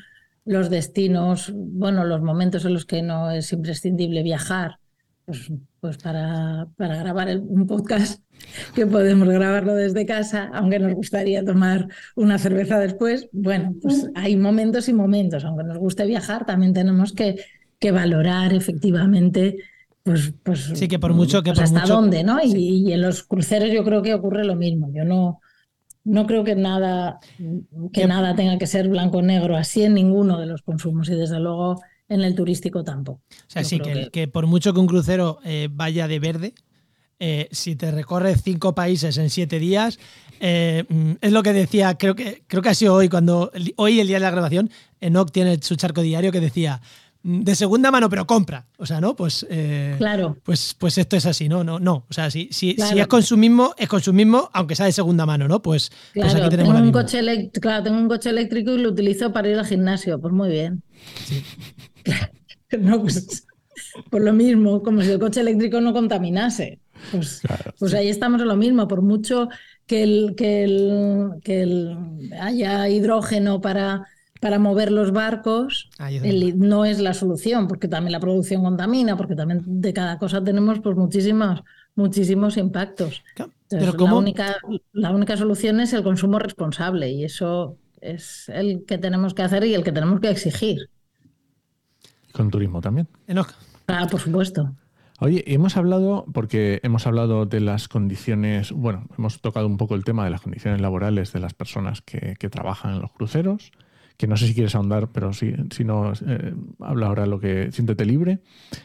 [0.43, 4.80] los destinos, bueno, los momentos en los que no es imprescindible viajar,
[5.25, 8.21] pues, pues para, para grabar un podcast
[8.75, 13.29] que podemos grabarlo desde casa, aunque nos gustaría tomar una cerveza después.
[13.31, 15.45] Bueno, pues hay momentos y momentos.
[15.45, 17.43] Aunque nos guste viajar, también tenemos que,
[17.79, 19.57] que valorar efectivamente
[20.03, 22.39] pues, pues, sí, que por mucho que pues hasta dónde, ¿no?
[22.43, 24.89] Y, en los cruceros yo creo que ocurre lo mismo.
[24.93, 25.39] Yo no,
[26.03, 27.19] no creo que nada,
[27.93, 31.81] que nada tenga que ser blanco-negro así en ninguno de los consumos y desde luego
[32.13, 33.21] en el turístico tampoco.
[33.30, 36.54] O sea, sí, que, que, por mucho que un crucero eh, vaya de verde,
[37.26, 39.97] eh, si te recorres cinco países en siete días,
[40.41, 44.02] eh, mm, es lo que decía, creo que, creo que ha sido hoy, cuando hoy
[44.02, 46.82] el día de la grabación, Enoch tiene su charco diario que decía
[47.21, 48.65] mm, de segunda mano, pero compra.
[48.78, 49.15] O sea, ¿no?
[49.15, 50.38] Pues, eh, claro.
[50.43, 51.63] pues, pues esto es así, ¿no?
[51.63, 52.06] No, no.
[52.10, 55.62] O sea, si, si, si es consumismo, es consumismo, aunque sea de segunda mano, ¿no?
[55.62, 59.32] Pues, pues aquí tenemos tengo un coche Claro, tengo un coche eléctrico y lo utilizo
[59.32, 60.19] para ir al gimnasio.
[60.19, 60.84] Pues muy bien.
[61.26, 61.41] Sí.
[62.79, 63.45] no, pues,
[64.09, 66.79] pues lo mismo, como si el coche eléctrico no contaminase.
[67.11, 67.41] Pues,
[67.79, 69.49] pues ahí estamos en lo mismo, por mucho
[69.85, 71.97] que, el, que, el, que
[72.39, 74.07] haya hidrógeno para,
[74.39, 75.89] para mover los barcos,
[76.55, 80.79] no es la solución, porque también la producción contamina, porque también de cada cosa tenemos
[80.79, 81.63] pues muchísimos,
[81.95, 83.23] muchísimos impactos.
[83.69, 84.57] la, única,
[84.91, 89.63] la única solución es el consumo responsable y eso es el que tenemos que hacer
[89.65, 90.89] y el que tenemos que exigir.
[92.33, 93.07] Con turismo también.
[93.87, 94.73] Ah, por supuesto.
[95.19, 100.03] Oye, hemos hablado, porque hemos hablado de las condiciones, bueno, hemos tocado un poco el
[100.03, 103.71] tema de las condiciones laborales de las personas que, trabajan en los cruceros,
[104.17, 107.71] que no sé si quieres ahondar, pero si, si no, eh, habla ahora lo que
[107.71, 108.39] siéntete libre.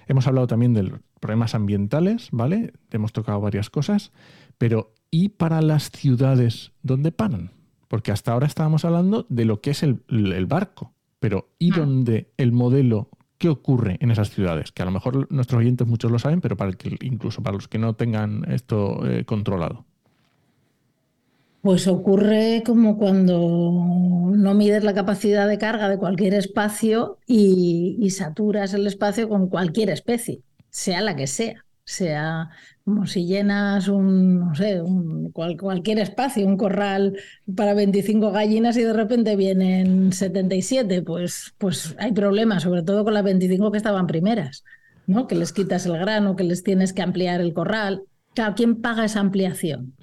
[0.07, 2.73] Hemos hablado también de los problemas ambientales, ¿vale?
[2.91, 4.13] Hemos tocado varias cosas,
[4.59, 7.51] pero ¿y para las ciudades dónde paran?
[7.89, 11.79] Porque hasta ahora estábamos hablando de lo que es el, el barco, pero ¿y ah.
[11.79, 13.09] dónde el modelo
[13.39, 16.57] qué ocurre en esas ciudades, que a lo mejor nuestros oyentes muchos lo saben, pero
[16.57, 19.85] para que, incluso para los que no tengan esto eh, controlado.
[21.63, 28.75] Pues ocurre como cuando no mides la capacidad de carga de cualquier espacio y saturas
[28.75, 32.51] el espacio con cualquier especie, sea la que sea sea
[32.85, 37.19] como si llenas un, no sé, un, cualquier espacio, un corral
[37.55, 43.13] para 25 gallinas y de repente vienen 77, pues, pues hay problemas, sobre todo con
[43.13, 44.65] las 25 que estaban primeras,
[45.07, 45.27] ¿no?
[45.27, 48.05] Que les quitas el grano, que les tienes que ampliar el corral.
[48.35, 49.95] Claro, ¿quién paga esa ampliación?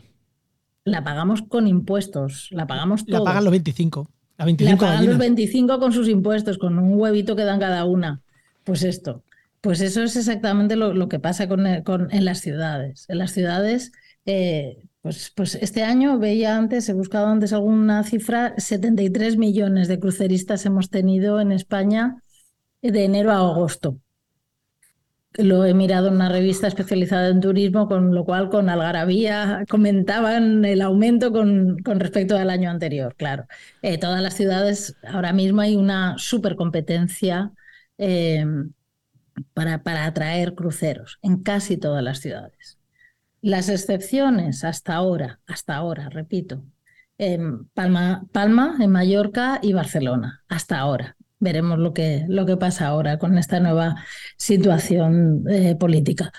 [0.84, 3.20] La pagamos con impuestos, la pagamos todos.
[3.20, 4.08] La pagan los 25.
[4.38, 8.22] La, 25 pagan los 25 con sus impuestos, con un huevito que dan cada una.
[8.64, 9.24] Pues esto.
[9.66, 13.06] Pues eso es exactamente lo, que pasa con, en las ciudades.
[13.10, 13.92] En las ciudades,
[14.28, 20.00] eh, pues, pues este año veía antes, he buscado antes alguna cifra, 73 millones de
[20.00, 22.22] cruceristas hemos tenido en España
[22.84, 24.00] de enero a agosto.
[25.34, 30.64] Lo he mirado en una revista especializada en turismo, con lo cual con algarabía comentaban
[30.64, 33.16] el aumento con, con respecto al año anterior.
[33.16, 33.48] Claro,
[33.82, 37.52] eh, todas las ciudades ahora mismo hay una supercompetencia
[37.98, 38.46] eh,
[39.54, 42.80] para, para atraer cruceros en casi todas las ciudades.
[43.42, 46.64] Las excepciones hasta ahora, hasta ahora, repito,
[47.18, 51.16] en Palma, Palma, en Mallorca y Barcelona, hasta ahora.
[51.40, 53.96] Veremos lo que, lo que pasa ahora con esta nueva
[54.38, 56.32] situación eh, política.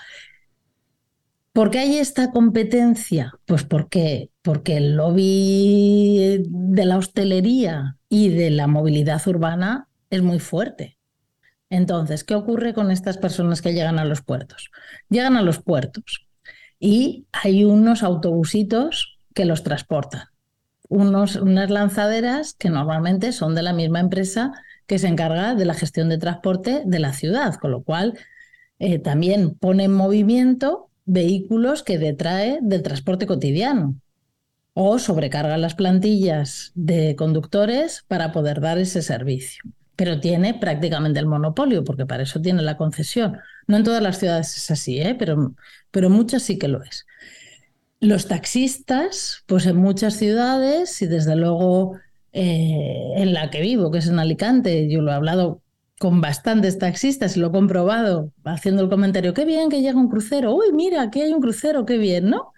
[1.53, 3.33] ¿Por qué hay esta competencia?
[3.45, 10.39] Pues porque, porque el lobby de la hostelería y de la movilidad urbana es muy
[10.39, 10.96] fuerte.
[11.69, 14.71] Entonces, ¿qué ocurre con estas personas que llegan a los puertos?
[15.09, 16.27] Llegan a los puertos
[16.79, 20.23] y hay unos autobusitos que los transportan.
[20.89, 24.53] Unos, unas lanzaderas que normalmente son de la misma empresa
[24.85, 28.17] que se encarga de la gestión de transporte de la ciudad, con lo cual
[28.79, 33.95] eh, también pone en movimiento vehículos que detrae del transporte cotidiano
[34.73, 39.63] o sobrecarga las plantillas de conductores para poder dar ese servicio.
[39.97, 43.39] Pero tiene prácticamente el monopolio, porque para eso tiene la concesión.
[43.67, 45.15] No en todas las ciudades es así, ¿eh?
[45.19, 45.55] pero,
[45.91, 47.05] pero muchas sí que lo es.
[47.99, 51.99] Los taxistas, pues en muchas ciudades, y desde luego
[52.31, 55.61] eh, en la que vivo, que es en Alicante, yo lo he hablado
[55.99, 60.09] con bastantes taxistas y lo he comprobado haciendo el comentario, qué bien que llega un
[60.09, 62.53] crucero, uy, mira, aquí hay un crucero, qué bien, ¿no?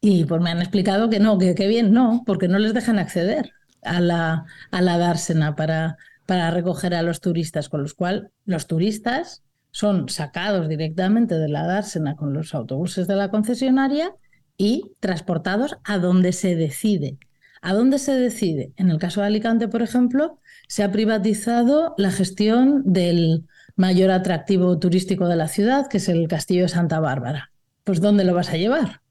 [0.00, 2.98] Y pues me han explicado que no, que qué bien no, porque no les dejan
[2.98, 8.24] acceder a la, a la dársena para, para recoger a los turistas, con los cuales
[8.44, 14.14] los turistas son sacados directamente de la dársena con los autobuses de la concesionaria
[14.56, 17.18] y transportados a donde se decide.
[17.62, 18.72] ¿A dónde se decide?
[18.76, 23.44] En el caso de Alicante, por ejemplo, se ha privatizado la gestión del
[23.76, 27.50] mayor atractivo turístico de la ciudad, que es el Castillo de Santa Bárbara.
[27.84, 29.02] Pues ¿dónde lo vas a llevar?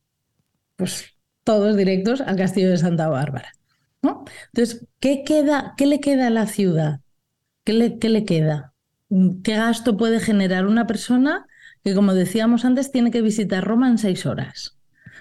[0.76, 3.52] Pues todos directos al Castillo de Santa Bárbara.
[4.02, 4.26] ¿no?
[4.54, 7.02] Entonces, ¿qué, queda, ¿qué le queda a la ciudad?
[7.66, 8.74] ¿Qué le, ¿Qué le queda?
[9.44, 11.46] ¿Qué gasto puede generar una persona
[11.84, 14.78] que, como decíamos antes, tiene que visitar Roma en seis horas?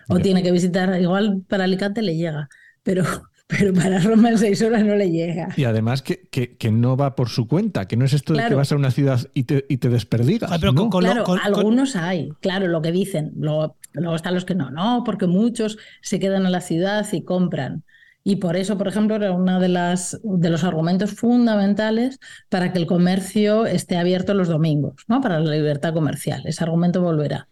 [0.08, 2.48] O tiene que visitar, igual para Alicante le llega,
[2.82, 3.04] pero
[3.46, 5.48] pero para Roma en seis horas no le llega.
[5.56, 8.54] Y además que, que, no va por su cuenta, que no es esto de que
[8.54, 10.50] vas a una ciudad y te, y te desperdigas.
[10.90, 13.32] claro, algunos hay, claro, lo que dicen.
[13.36, 17.22] Luego, luego, están los que no, no, porque muchos se quedan en la ciudad y
[17.22, 17.84] compran.
[18.26, 22.78] Y por eso, por ejemplo, era uno de, las, de los argumentos fundamentales para que
[22.78, 25.20] el comercio esté abierto los domingos, ¿no?
[25.20, 26.42] para la libertad comercial.
[26.46, 27.48] Ese argumento volverá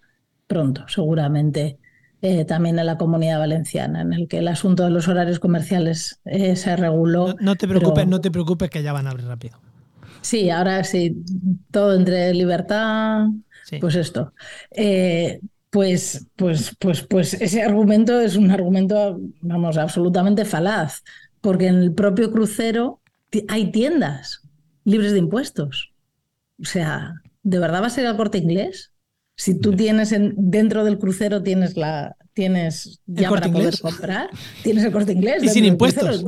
[0.47, 1.79] pronto, seguramente
[2.23, 6.21] eh, también en la comunidad valenciana, en el que el asunto de los horarios comerciales
[6.25, 7.35] eh, se reguló.
[7.41, 9.59] No, te preocupes, no te preocupes que ya van a abrir rápido.
[10.21, 11.23] Sí, ahora sí,
[11.71, 13.27] todo entre libertad,
[13.81, 14.33] pues esto.
[14.71, 15.41] Eh,
[15.73, 21.03] pues, pues, pues, pues ese argumento es un argumento, vamos, absolutamente falaz,
[21.41, 23.01] porque en el propio crucero
[23.49, 24.43] hay tiendas
[24.85, 25.95] libres de impuestos.
[26.61, 28.93] O sea, ¿de verdad va a ser el corte inglés?
[29.35, 34.29] Si tú tienes en, dentro del crucero tienes la tienes ya para poder comprar,
[34.63, 35.43] tienes el corte inglés.
[35.43, 36.23] Y sin impuestos.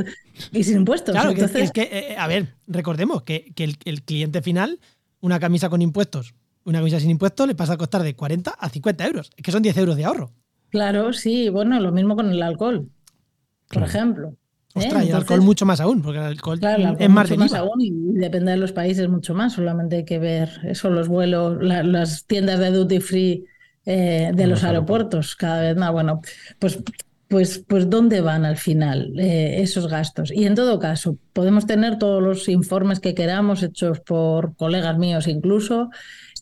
[0.52, 1.12] y sin impuestos.
[1.12, 4.80] Claro, que, es que, eh, eh, a ver, recordemos que, el, cliente final,
[5.20, 8.68] una camisa con impuestos, una camisa sin impuestos, le pasa a costar de 40 a
[8.68, 9.31] 50 euros.
[9.37, 10.33] Que son 10 euros de ahorro.
[10.70, 12.88] Claro, sí, bueno, lo mismo con el alcohol,
[13.68, 14.37] por ejemplo.
[14.74, 16.59] Ostras, y el alcohol mucho más aún, porque el alcohol,
[16.98, 19.53] es más mucho más aún y depende de los países mucho más.
[19.53, 23.44] Solamente hay que ver eso, los vuelos, las tiendas de duty free
[23.87, 25.92] eh, de los aeropuertos, cada vez más.
[25.92, 26.22] Bueno,
[26.59, 26.81] pues,
[27.29, 30.33] pues, pues ¿dónde van al final eh, esos gastos?
[30.33, 35.29] Y en todo caso, podemos tener todos los informes que queramos, hechos por colegas míos
[35.29, 35.90] incluso,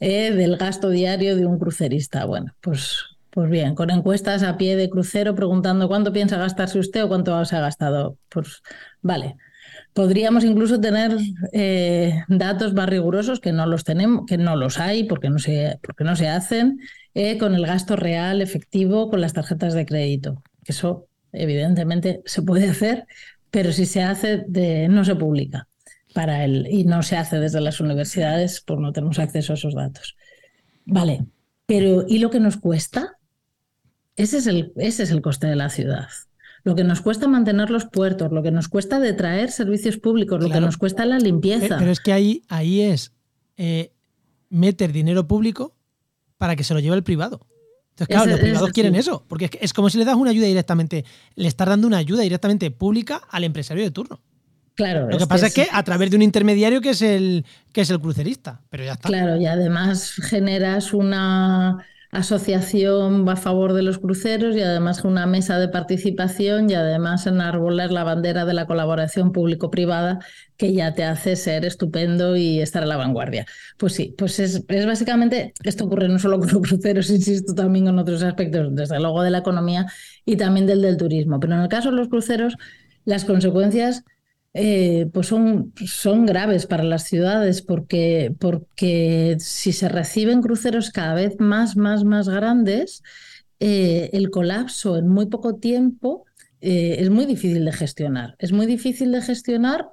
[0.02, 2.24] eh, del gasto diario de un crucerista.
[2.24, 7.04] Bueno, pues pues bien, con encuestas a pie de crucero preguntando cuánto piensa gastarse usted
[7.04, 8.18] o cuánto se ha gastado.
[8.28, 8.62] Pues
[9.00, 9.36] vale.
[9.94, 11.16] Podríamos incluso tener
[11.52, 15.78] eh, datos más rigurosos que no los tenemos, que no los hay porque no se,
[15.82, 16.80] porque no se hacen,
[17.14, 20.42] eh, con el gasto real, efectivo, con las tarjetas de crédito.
[20.64, 23.06] Eso, evidentemente, se puede hacer,
[23.50, 25.68] pero si se hace, de, no se publica
[26.12, 29.74] para él y no se hace desde las universidades, pues no tenemos acceso a esos
[29.74, 30.16] datos.
[30.84, 31.26] Vale,
[31.66, 33.18] pero ¿y lo que nos cuesta?
[34.16, 36.08] Ese es, el, ese es el coste de la ciudad.
[36.64, 40.50] Lo que nos cuesta mantener los puertos, lo que nos cuesta detraer servicios públicos, lo
[40.50, 41.76] que nos cuesta la limpieza.
[41.78, 43.12] Pero es que ahí, ahí es
[43.56, 43.92] eh,
[44.48, 45.74] meter dinero público
[46.36, 47.46] para que se lo lleve el privado.
[47.90, 51.04] Entonces, claro, los privados quieren eso, porque es, como si le das una ayuda directamente,
[51.34, 54.20] le estás dando una ayuda directamente pública al empresario de turno.
[54.74, 55.08] Claro.
[55.10, 57.90] Lo que pasa es, que a través de un intermediario que es el que es
[57.90, 59.08] el crucerista, pero ya está.
[59.08, 65.58] Claro, y además generas una asociación a favor de los cruceros y además una mesa
[65.58, 70.18] de participación y además enarbolar la bandera de la colaboración público-privada
[70.58, 73.46] que ya te hace ser estupendo y estar a la vanguardia.
[73.78, 77.98] Pues sí, pues es, básicamente, esto ocurre no solo con los cruceros, insisto, también con
[77.98, 79.86] otros aspectos, desde luego de la economía
[80.26, 81.40] y también del del turismo.
[81.40, 82.56] Pero en el caso de los cruceros,
[83.06, 84.04] las consecuencias
[84.54, 91.14] eh, pues son, son graves para las ciudades porque, porque si se reciben cruceros cada
[91.14, 93.02] vez más, más, más grandes,
[93.60, 96.26] eh, el colapso en muy poco tiempo
[96.60, 98.36] eh, es muy difícil de gestionar.
[98.38, 99.88] Es muy difícil de gestionar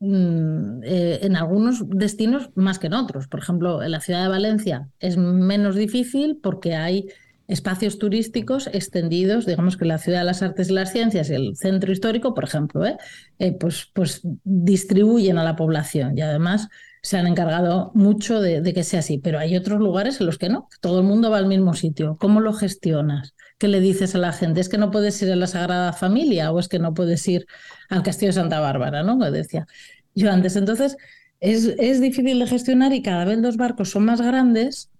[0.00, 3.28] mm, en algunos destinos más que en otros.
[3.28, 7.08] Por ejemplo, en la ciudad de Valencia es menos difícil porque hay
[7.48, 11.56] espacios turísticos extendidos, digamos que la ciudad de las artes y las ciencias y el
[11.56, 12.98] centro histórico, por ejemplo, ¿eh?
[13.38, 16.68] Eh, pues, pues distribuyen a la población y además
[17.02, 20.50] se han encargado mucho de, que sea así, pero hay otros lugares en los que
[20.50, 22.18] no, todo el mundo va al mismo sitio.
[22.20, 23.34] ¿Cómo lo gestionas?
[23.56, 24.60] ¿Qué le dices a la gente?
[24.60, 27.46] ¿Es que no puedes ir a la Sagrada Familia o es que no puedes ir
[27.88, 29.02] al Castillo de Santa Bárbara?
[29.02, 29.16] ¿no?
[29.16, 29.66] Me decía
[30.14, 30.56] yo antes.
[30.56, 30.96] Entonces,
[31.40, 34.90] es, es difícil de gestionar y cada vez los barcos son más grandes,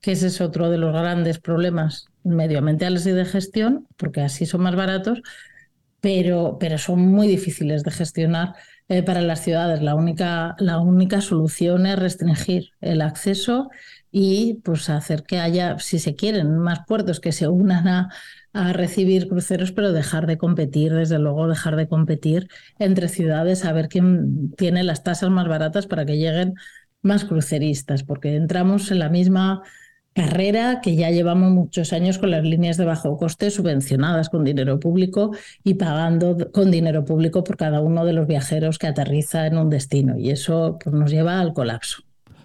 [0.00, 4.62] que ese es otro de los grandes problemas medioambientales y de gestión, porque así son
[4.62, 5.22] más baratos,
[6.00, 8.54] pero, pero son muy difíciles de gestionar
[8.88, 9.82] eh, para las ciudades.
[9.82, 13.70] La única, la única solución es restringir el acceso
[14.10, 18.08] y pues hacer que haya, si se quieren, más puertos que se unan a,
[18.52, 23.72] a recibir cruceros, pero dejar de competir, desde luego dejar de competir entre ciudades, a
[23.72, 26.54] ver quién tiene las tasas más baratas para que lleguen
[27.02, 29.62] más cruceristas, porque entramos en la misma
[30.14, 34.80] carrera que ya llevamos muchos años con las líneas de bajo coste subvencionadas con dinero
[34.80, 35.30] público
[35.62, 39.70] y pagando con dinero público por cada uno de los viajeros que aterriza en un
[39.70, 40.18] destino.
[40.18, 42.02] Y eso pues, nos lleva al colapso.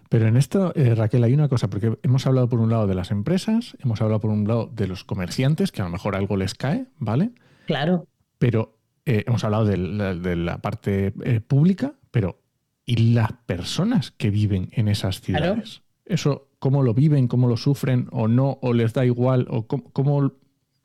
[0.09, 2.93] Pero en esto, eh, Raquel, hay una cosa, porque hemos hablado por un lado de
[2.93, 6.38] las empresas, hemos hablado por un lado de los comerciantes, que a lo mejor algo
[6.38, 7.32] les cae, ¿vale?
[7.66, 8.05] Claro.
[8.38, 12.39] Pero eh, hemos hablado de la, de la parte eh, pública, pero
[12.86, 15.82] ¿y las personas que viven en esas ciudades?
[15.82, 15.84] Claro.
[16.05, 20.32] Eso cómo lo viven, cómo lo sufren o no, o les da igual, o cómo,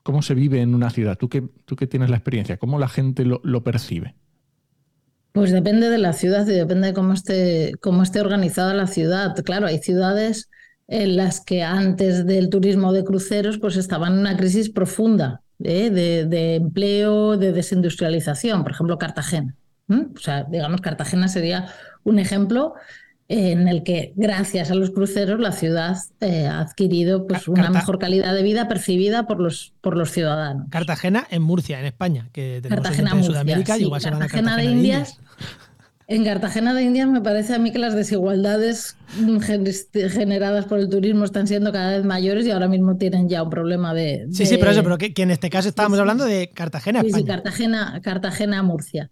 [0.02, 1.16] cómo, se vive en una ciudad.
[1.16, 4.16] ¿Tú que, tú que tienes la experiencia, ¿cómo la gente lo, percibe?
[5.30, 9.36] Pues depende de la ciudad y depende de cómo esté, cómo esté organizada la ciudad.
[9.44, 10.50] Claro, hay ciudades
[10.88, 15.90] en las que antes del turismo de cruceros pues estaban en una crisis profunda ¿eh?
[15.90, 19.54] de, de, empleo, de desindustrialización, por ejemplo, Cartagena.
[19.88, 21.68] O sea, digamos, Cartagena sería
[22.02, 22.74] un ejemplo
[23.28, 27.78] en el que gracias a los cruceros la ciudad eh, ha adquirido pues, una Carta
[27.78, 30.66] mejor calidad de vida percibida por los, por los ciudadanos.
[30.70, 33.80] Cartagena en Murcia, en España, que tenemos Cartagena, en Murcia, Sudamérica sí.
[33.80, 35.20] y igual Cartagena Cartagena de Indias.
[36.06, 38.96] En Cartagena de Indias me parece a mí que las desigualdades
[39.92, 43.50] generadas por el turismo están siendo cada vez mayores y ahora mismo tienen ya un
[43.50, 44.26] problema de...
[44.32, 47.02] Sí, sí, pero eso, pero que, que en este caso estábamos sí, hablando de Cartagena,
[47.02, 47.12] sí.
[47.12, 49.10] Sí, Cartagena, Cartagena, Murcia.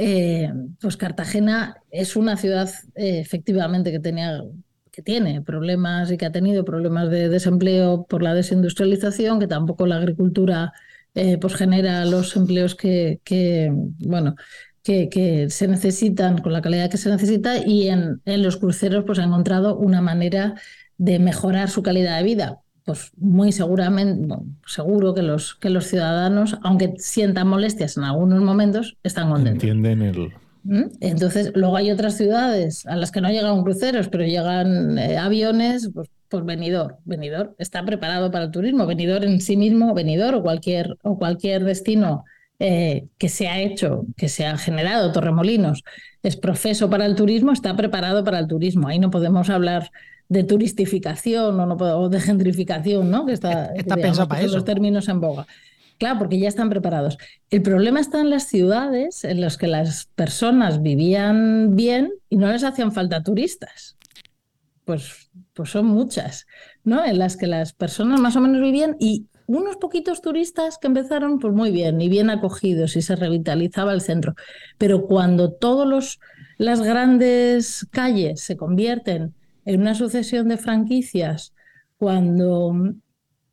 [0.00, 4.44] Eh, pues Cartagena es una ciudad eh, efectivamente que tenía
[4.92, 9.86] que tiene problemas y que ha tenido problemas de desempleo por la desindustrialización, que tampoco
[9.86, 10.72] la agricultura
[11.14, 13.20] eh, pues genera los empleos que,
[13.98, 14.36] bueno
[14.84, 19.04] que, que, se necesitan con la calidad que se necesita y en, en los cruceros
[19.04, 20.54] pues ha encontrado una manera
[20.96, 25.88] de mejorar su calidad de vida pues muy seguramente, bueno, seguro que los, que los
[25.88, 29.62] ciudadanos, aunque sientan molestias en algunos momentos, están contentos.
[29.62, 30.32] Entienden el...
[31.00, 35.90] Entonces, luego hay otras ciudades a las que no llegan cruceros, pero llegan eh, aviones,
[35.92, 36.96] pues, pues Benidorm.
[37.04, 38.86] Benidorm está preparado para el turismo.
[38.86, 42.24] Benidorm en sí mismo, Benidorm o cualquier, o cualquier destino
[42.58, 45.84] eh, que se ha hecho, que se ha generado, Torremolinos,
[46.22, 48.88] es profeso para el turismo, está preparado para el turismo.
[48.88, 49.90] Ahí no podemos hablar
[50.28, 53.26] de turistificación o, no, o de gentrificación, ¿no?
[53.26, 54.56] Que está, está digamos, pensado para que eso.
[54.56, 55.46] los términos en boga.
[55.98, 57.18] Claro, porque ya están preparados.
[57.50, 62.50] El problema está en las ciudades en las que las personas vivían bien y no
[62.52, 63.96] les hacían falta turistas.
[64.84, 66.46] Pues, pues son muchas,
[66.84, 67.04] ¿no?
[67.04, 71.38] En las que las personas más o menos vivían y unos poquitos turistas que empezaron
[71.38, 74.34] pues muy bien y bien acogidos y se revitalizaba el centro.
[74.76, 76.18] Pero cuando todas
[76.58, 79.34] las grandes calles se convierten
[79.68, 81.52] en una sucesión de franquicias,
[81.98, 82.94] cuando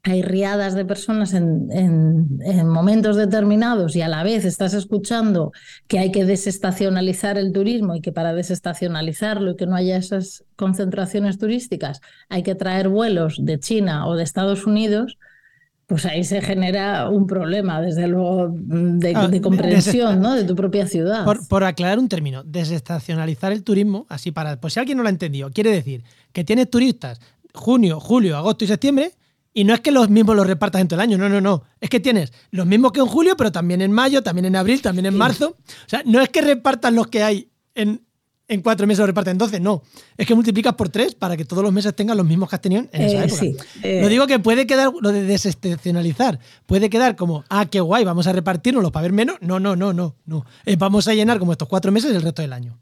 [0.02, 5.52] hay riadas de personas en, en, en, momentos determinados y a la vez estás escuchando
[5.88, 10.46] que hay que desestacionalizar el turismo y que para desestacionalizarlo y que no haya esas
[10.56, 12.00] concentraciones turísticas
[12.30, 15.18] hay que traer vuelos de China o de Estados Unidos,
[15.88, 20.34] pues ahí se genera un problema, desde luego, de, ah, de comprensión ¿no?
[20.34, 21.26] de tu propia ciudad.
[21.26, 25.10] Por, por, aclarar un término, desestacionalizar el turismo, así para, pues si alguien no lo
[25.10, 27.20] ha entendido, quiere decir que tienes turistas
[27.54, 29.12] junio, julio, agosto y septiembre,
[29.54, 31.64] y no es que los mismos los repartas en todo el año, no, no, no.
[31.80, 34.82] Es que tienes los mismos que en julio, pero también en mayo, también en abril,
[34.82, 35.56] también en marzo.
[35.58, 38.06] O sea, no es que repartan los que hay en,
[38.48, 39.82] en cuatro meses, los reparten en 12, no.
[40.18, 42.62] Es que multiplicas por tres para que todos los meses tengan los mismos que has
[42.62, 43.40] tenido en esa eh, época.
[43.40, 44.02] Sí, eh.
[44.02, 48.28] Lo digo que puede quedar, lo de desestacionalizar, puede quedar como, ah, qué guay, vamos
[48.28, 49.38] a repartirnos para ver menos.
[49.42, 50.46] No, no, no, no, no.
[50.66, 52.80] Eh, vamos a llenar como estos cuatro meses el resto del año.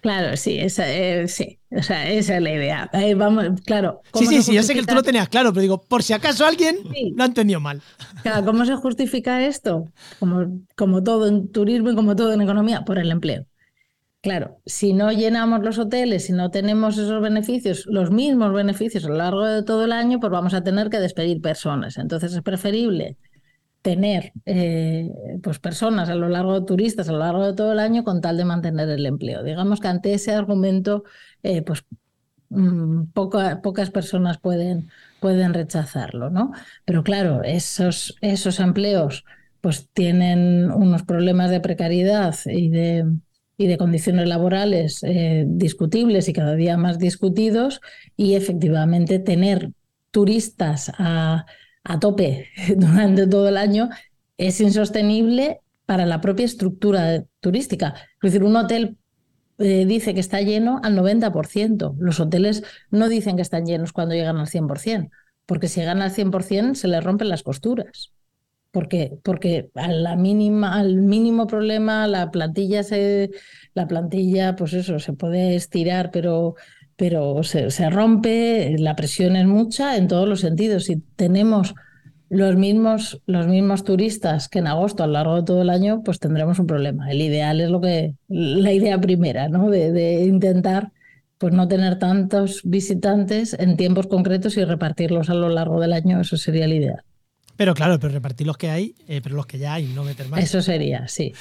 [0.00, 2.90] Claro, sí, esa, eh, sí, o sea, esa es la idea.
[3.16, 4.00] Vamos, claro.
[4.14, 6.46] Sí, sí, sí, yo sé que tú lo tenías claro, pero digo, por si acaso
[6.46, 7.12] alguien sí.
[7.14, 7.82] lo ha entendido mal.
[8.22, 9.84] Claro, ¿cómo se justifica esto?
[10.18, 13.44] Como, como todo en turismo y como todo en economía, por el empleo.
[14.22, 19.08] Claro, si no llenamos los hoteles, si no tenemos esos beneficios, los mismos beneficios a
[19.08, 21.96] lo largo de todo el año, pues vamos a tener que despedir personas.
[21.96, 23.16] Entonces es preferible
[23.82, 25.10] tener eh,
[25.42, 28.20] pues personas a lo largo de turistas a lo largo de todo el año con
[28.20, 29.42] tal de mantener el empleo.
[29.44, 31.04] Digamos que ante ese argumento,
[31.42, 31.84] eh, pues
[32.50, 34.90] mm, pocas personas pueden,
[35.20, 36.52] pueden rechazarlo, ¿no?
[36.84, 39.24] Pero claro, esos, esos empleos
[39.60, 43.04] pues tienen unos problemas de precariedad y de
[43.60, 47.82] y de condiciones laborales eh, discutibles y cada día más discutidos
[48.16, 49.72] y efectivamente tener
[50.10, 51.44] turistas a,
[52.00, 53.90] tope durante todo el año
[54.38, 57.96] es insostenible para la propia estructura turística.
[58.22, 58.96] Es decir, un hotel
[59.58, 61.96] eh, dice que está lleno al 90%.
[61.98, 65.10] Los hoteles no dicen que están llenos cuando llegan al 100%,
[65.44, 68.14] porque si llegan al 100% se les rompen las costuras
[68.70, 73.30] porque, porque a la al mínimo problema la plantilla se,
[73.74, 76.54] la plantilla, pues eso, se puede estirar, pero,
[76.96, 80.84] pero se, se rompe, la presión es mucha en todos los sentidos.
[80.84, 81.74] Si tenemos
[82.28, 86.02] los mismos, los mismos turistas que en agosto a lo largo de todo el año,
[86.04, 87.10] pues tendremos un problema.
[87.10, 89.68] El ideal es lo que, la idea primera, ¿no?
[89.68, 90.92] De, de intentar
[91.38, 96.20] pues no tener tantos visitantes en tiempos concretos y repartirlos a lo largo del año,
[96.20, 97.02] eso sería el ideal.
[97.60, 100.26] Pero claro, pero repartir los que hay, eh, pero los que ya hay, no meter
[100.30, 100.42] más.
[100.42, 101.34] Eso sería, sí.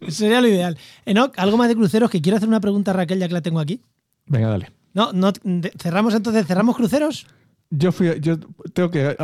[0.00, 0.76] Eso sería lo ideal.
[1.06, 3.42] Enoch, algo más de cruceros que quiero hacer una pregunta a Raquel ya que la
[3.42, 3.80] tengo aquí.
[4.26, 4.72] Venga, dale.
[4.92, 5.32] No, no
[5.78, 7.28] cerramos entonces, cerramos cruceros.
[7.70, 8.40] Yo fui, yo
[8.74, 9.16] tengo que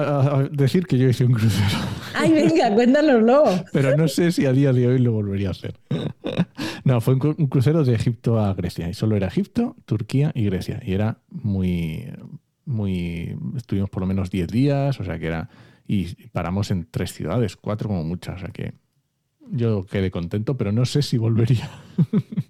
[0.53, 1.77] decir que yo hice un crucero.
[2.15, 3.43] Ay, venga, cuéntanoslo.
[3.73, 5.75] Pero no sé si a día de hoy lo volvería a hacer.
[6.85, 8.89] No, fue un crucero de Egipto a Grecia.
[8.89, 10.81] Y solo era Egipto, Turquía y Grecia.
[10.83, 12.07] Y era muy,
[12.65, 13.37] muy.
[13.57, 15.51] Estuvimos por lo menos 10 días, o sea que era
[15.89, 18.37] y paramos en tres ciudades, cuatro como muchas.
[18.37, 18.75] O sea que
[19.51, 21.69] yo quedé contento, pero no sé si volvería.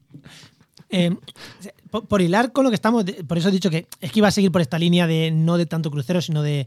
[0.90, 1.14] Eh,
[1.90, 4.30] por, hilar con lo que estamos, por eso he dicho que es que iba a
[4.30, 6.66] seguir por esta línea de no de tanto crucero, sino de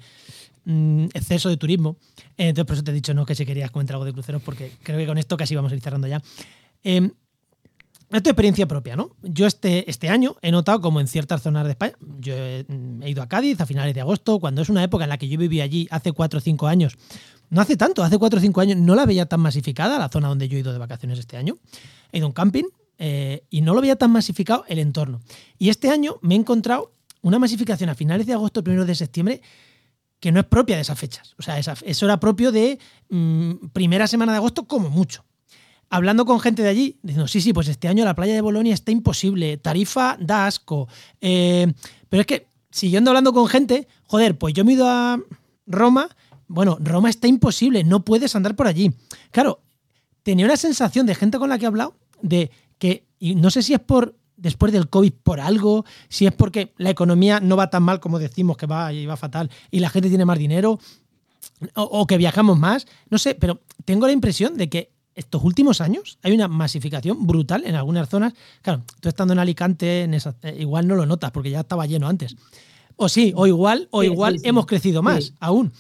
[0.65, 1.97] mm, exceso de turismo.
[2.37, 4.43] Eh, entonces, por eso te he dicho no que si querías comentar algo de cruceros,
[4.43, 6.21] porque creo que con esto casi vamos a ir cerrando ya.
[6.83, 7.09] Eh,
[8.17, 9.15] esto es experiencia propia, ¿no?
[9.21, 12.65] Yo este, este año he notado como en ciertas zonas de España, yo he,
[13.05, 15.37] ido a Cádiz a finales de agosto, cuando es una época en la que yo
[15.37, 16.97] viví allí hace 4 o 5 años.
[17.49, 20.27] No hace tanto, hace 4 o 5 años no la veía tan masificada, la zona
[20.27, 21.57] donde yo he ido de vacaciones este año.
[22.11, 22.65] He ido a un camping
[22.97, 25.21] eh, y no lo veía tan masificado el entorno.
[25.57, 26.91] Y este año me he encontrado
[27.21, 29.41] una masificación a finales de agosto, primero de septiembre,
[30.19, 31.33] que no es propia de esas fechas.
[31.39, 32.77] O sea, eso era propio de
[33.09, 35.23] mm, primera semana de agosto como mucho
[35.91, 38.73] hablando con gente de allí, diciendo, sí, sí, pues este año la playa de Bolonia
[38.73, 40.87] está imposible, tarifa da asco.
[41.19, 41.71] Eh,
[42.09, 45.19] pero es que, siguiendo hablando con gente, joder, pues yo me he ido a
[45.67, 46.07] Roma,
[46.47, 48.93] bueno, Roma está imposible, no puedes andar por allí.
[49.31, 49.59] Claro,
[50.23, 53.61] tenía una sensación de gente con la que he hablado de que, y no sé
[53.61, 57.69] si es por después del COVID por algo, si es porque la economía no va
[57.69, 60.79] tan mal como decimos que va y va fatal y la gente tiene más dinero,
[61.75, 66.19] o que viajamos más, no sé, pero tengo la impresión de que estos últimos años
[66.21, 68.33] hay una masificación brutal en algunas zonas.
[68.61, 70.19] Claro, tú estando en Alicante, en eh,
[70.59, 72.35] igual no lo notas porque ya estaba lleno antes.
[72.95, 75.71] O sí, o igual, o igual hemos crecido más aún.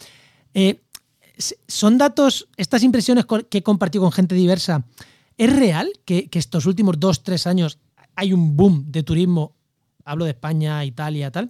[0.53, 0.81] Eh,
[1.67, 4.85] ¿Son datos, estas impresiones que he compartido con gente diversa,
[5.37, 7.79] ¿es real que, que estos últimos dos, tres años
[8.15, 9.55] hay un boom de turismo?
[10.05, 11.49] Hablo de España, Italia, tal.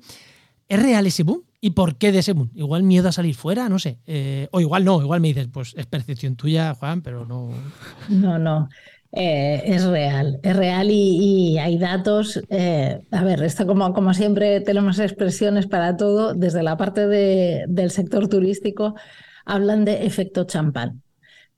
[0.67, 1.43] ¿Es real ese boom?
[1.63, 2.51] ¿Y por qué de ese mundo?
[2.55, 3.99] Igual miedo a salir fuera, no sé.
[4.07, 7.51] Eh, o igual no, igual me dices, pues es percepción tuya, Juan, pero no.
[8.09, 8.67] No, no.
[9.11, 12.41] Eh, es real, es real y, hay datos.
[12.49, 17.65] Eh, a ver, esto como, como siempre tenemos expresiones para todo, desde la parte de,
[17.67, 18.95] del sector turístico
[19.45, 21.01] hablan de efecto champán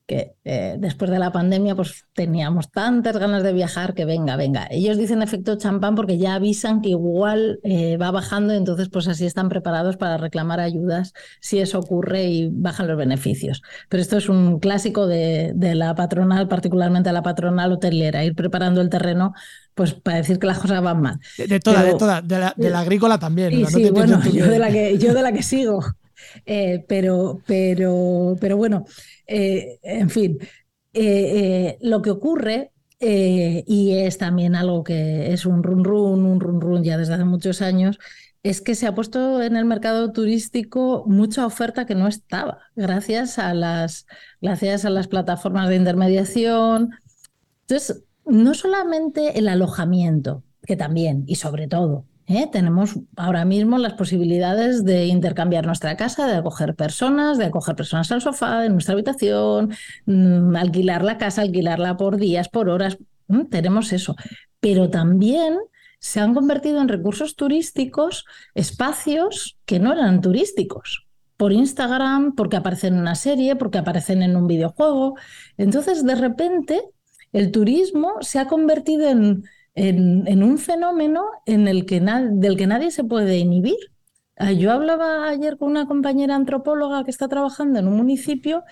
[0.06, 4.66] que eh, después de la pandemia pues teníamos tantas ganas de viajar que venga, venga.
[4.70, 9.08] Ellos dicen efecto champán porque ya avisan que igual eh, va bajando y entonces pues
[9.08, 13.62] así están preparados para reclamar ayudas si eso ocurre y bajan los beneficios.
[13.88, 18.90] Pero esto es un clásico de, la patronal, particularmente la patronal hotelera, ir preparando el
[18.90, 19.32] terreno
[19.74, 21.18] pues para decir que las cosas van mal.
[21.36, 23.50] De, toda, de toda, de la, agrícola también.
[23.50, 25.80] Sí, sí, bueno, yo de, la que, yo de la que sigo.
[26.46, 28.84] Eh, pero, pero, pero bueno,
[29.26, 30.38] eh, en fin,
[30.92, 36.60] eh, lo que ocurre, y es también algo que es un run run, un run
[36.60, 37.98] run ya desde hace muchos años,
[38.42, 43.38] es que se ha puesto en el mercado turístico mucha oferta que no estaba, gracias
[43.38, 44.06] a las,
[44.40, 46.90] gracias a las plataformas de intermediación.
[47.62, 52.48] Entonces, no solamente el alojamiento, que también, y sobre todo, ¿eh?
[52.50, 58.10] Tenemos ahora mismo las posibilidades de intercambiar nuestra casa, de acoger personas, de acoger personas
[58.12, 59.74] al sofá, en nuestra habitación,
[60.06, 62.98] mm, alquilar la casa, alquilarla por días, por horas.
[63.50, 64.16] tenemos eso.
[64.60, 65.58] pero también
[65.98, 71.06] se han convertido en recursos turísticos espacios que no eran turísticos
[71.36, 75.16] por Instagram, porque aparecen en una serie, porque aparecen en un videojuego.
[75.56, 76.82] Entonces, de repente,
[77.32, 79.44] el turismo se ha convertido en,
[79.74, 83.76] en, un fenómeno en el que del que nadie se puede inhibir.
[84.36, 88.64] Ah, yo hablaba ayer con una compañera antropóloga que está trabajando en un municipio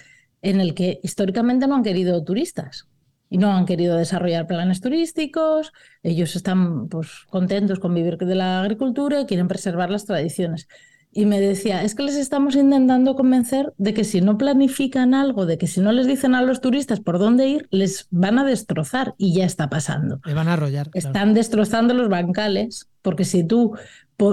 [0.43, 2.89] en el que históricamente no han querido turistas
[3.31, 5.73] y no han querido desarrollar planes turísticos,
[6.03, 10.69] ellos están pues, contentos con vivir de la agricultura y quieren preservar las tradiciones.
[11.15, 15.45] Y me decía, es que les estamos intentando convencer de que si no planifican algo,
[15.45, 18.45] de que si no les dicen a los turistas por dónde ir, les van a
[18.45, 20.21] destrozar y ya está pasando.
[20.25, 20.89] Le van a arrollar.
[20.95, 23.75] Están destrozando los bancales, porque si tú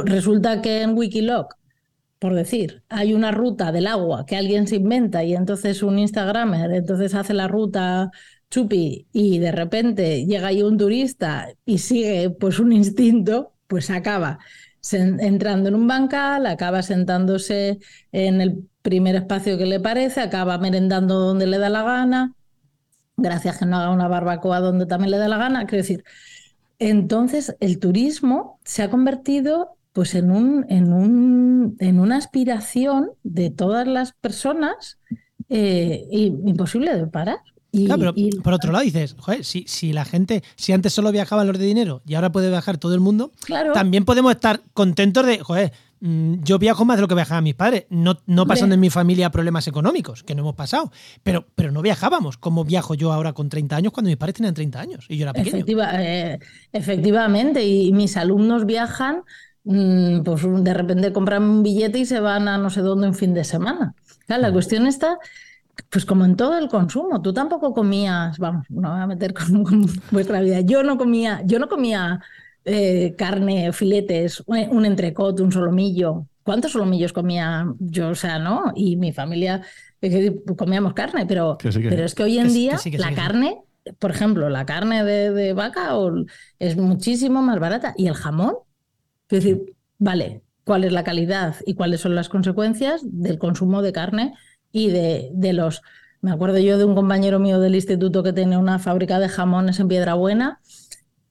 [0.05, 1.55] resulta que en Wikiloc,
[2.17, 6.71] por decir, hay una ruta del agua que alguien se inventa y entonces un Instagramer
[6.71, 8.11] entonces hace la ruta
[8.49, 14.39] chupi y de repente llega ahí un turista y sigue pues un instinto, pues acaba
[14.91, 17.79] entrando en un bancal, acaba sentándose
[18.11, 22.33] en el primer espacio que le parece, acaba merendando donde le da la gana,
[23.17, 26.03] gracias que no haga una barbacoa donde también le da la gana, quiero decir,
[26.79, 33.49] entonces el turismo se ha convertido pues en, un, en, un, en una aspiración de
[33.49, 34.99] todas las personas
[35.49, 37.39] eh, imposible de parar.
[37.71, 41.11] Y, claro, pero por otro lado dices, joder, si, si, la gente, si antes solo
[41.11, 43.31] viajaban los de dinero y ahora puede viajar todo el mundo,
[43.73, 47.53] también podemos estar contentos de, joder, mm, yo viajo más de lo que viajaban mis
[47.53, 47.85] padres.
[47.89, 50.91] No, no pasan en mi familia problemas económicos, que no hemos pasado,
[51.21, 54.55] pero, pero no viajábamos como viajo yo ahora con 30 años cuando mis padres tenían
[54.55, 55.65] 30 años y yo era pequeño.
[55.93, 56.39] Eh,
[56.73, 59.23] efectivamente, y mis alumnos viajan
[59.63, 63.13] Mm, pues de repente compran un billete y se van a no sé dónde un
[63.13, 63.93] fin de semana.
[64.27, 65.19] la cuestión está,
[65.89, 69.85] pues como en todo el consumo, tú tampoco comías, vamos, no voy a meter con,
[70.11, 72.21] vuestra vida, yo no comía, yo no comía
[72.65, 76.25] eh, carne, filetes, un entrecot, un solomillo.
[76.43, 78.09] ¿Cuántos solomillos comía yo?
[78.09, 78.71] O sea, ¿no?
[78.75, 79.61] Y mi familia
[80.57, 83.61] comíamos carne, pero, pero es que hoy en día la carne,
[83.99, 85.91] por ejemplo, la carne de, de vaca
[86.57, 88.55] es muchísimo más barata y el jamón
[89.29, 93.93] es decir, vale, cuál es la calidad y cuáles son las consecuencias del consumo de
[93.93, 94.33] carne
[94.71, 95.81] y de, de los...
[96.21, 99.79] Me acuerdo yo de un compañero mío del instituto que tenía una fábrica de jamones
[99.79, 100.59] en Piedrabuena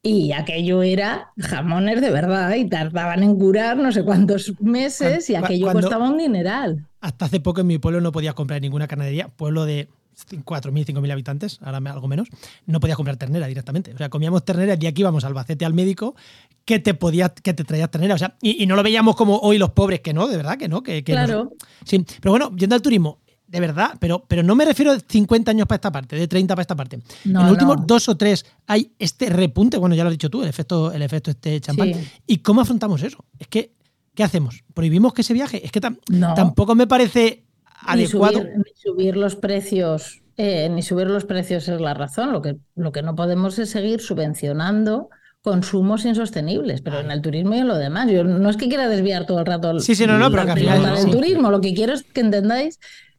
[0.03, 5.34] y aquello era jamones de verdad y tardaban en curar no sé cuántos meses y
[5.34, 6.86] aquello costaba un dineral.
[7.01, 9.89] Hasta hace poco en mi pueblo no podía comprar ninguna canadería, pueblo de
[10.26, 12.28] 4.000, 5.000 habitantes, ahora algo menos,
[12.66, 13.93] no podías comprar ternera directamente.
[13.95, 16.16] O sea, comíamos ternera y aquí íbamos al Albacete al médico
[16.64, 18.14] que te podía, que te traías ternera.
[18.14, 20.68] O sea, y, no lo veíamos como hoy los pobres, que no, de verdad que
[20.68, 20.82] no.
[20.82, 21.53] Que, claro.
[21.84, 23.18] sí, pero bueno, yendo al turismo,
[23.49, 26.55] de verdad, pero, pero no me refiero de 50 años para esta parte, de 30
[26.55, 27.01] para esta parte.
[27.24, 30.42] en los últimos dos o tres hay este repunte, bueno, ya lo has dicho tú,
[30.42, 31.92] el efecto, el efecto este champán.
[32.26, 33.24] ¿Y cómo afrontamos eso?
[33.38, 33.72] Es que,
[34.14, 34.62] ¿qué hacemos?
[34.74, 35.64] ¿Prohibimos que se viaje?
[35.64, 37.44] Es que tampoco me parece
[37.80, 38.44] adecuado.
[38.44, 42.32] Ni subir, los precios, eh, ni subir los precios es la razón.
[42.32, 45.09] Lo que, lo que no podemos es seguir subvencionando
[45.40, 48.11] consumos insostenibles, pero en el turismo y en lo demás.
[48.11, 50.59] Yo no es que quiera desviar todo el rato sí, sí, no, no, pero al
[50.59, 52.78] final, turismo, lo que quiero es que entendáis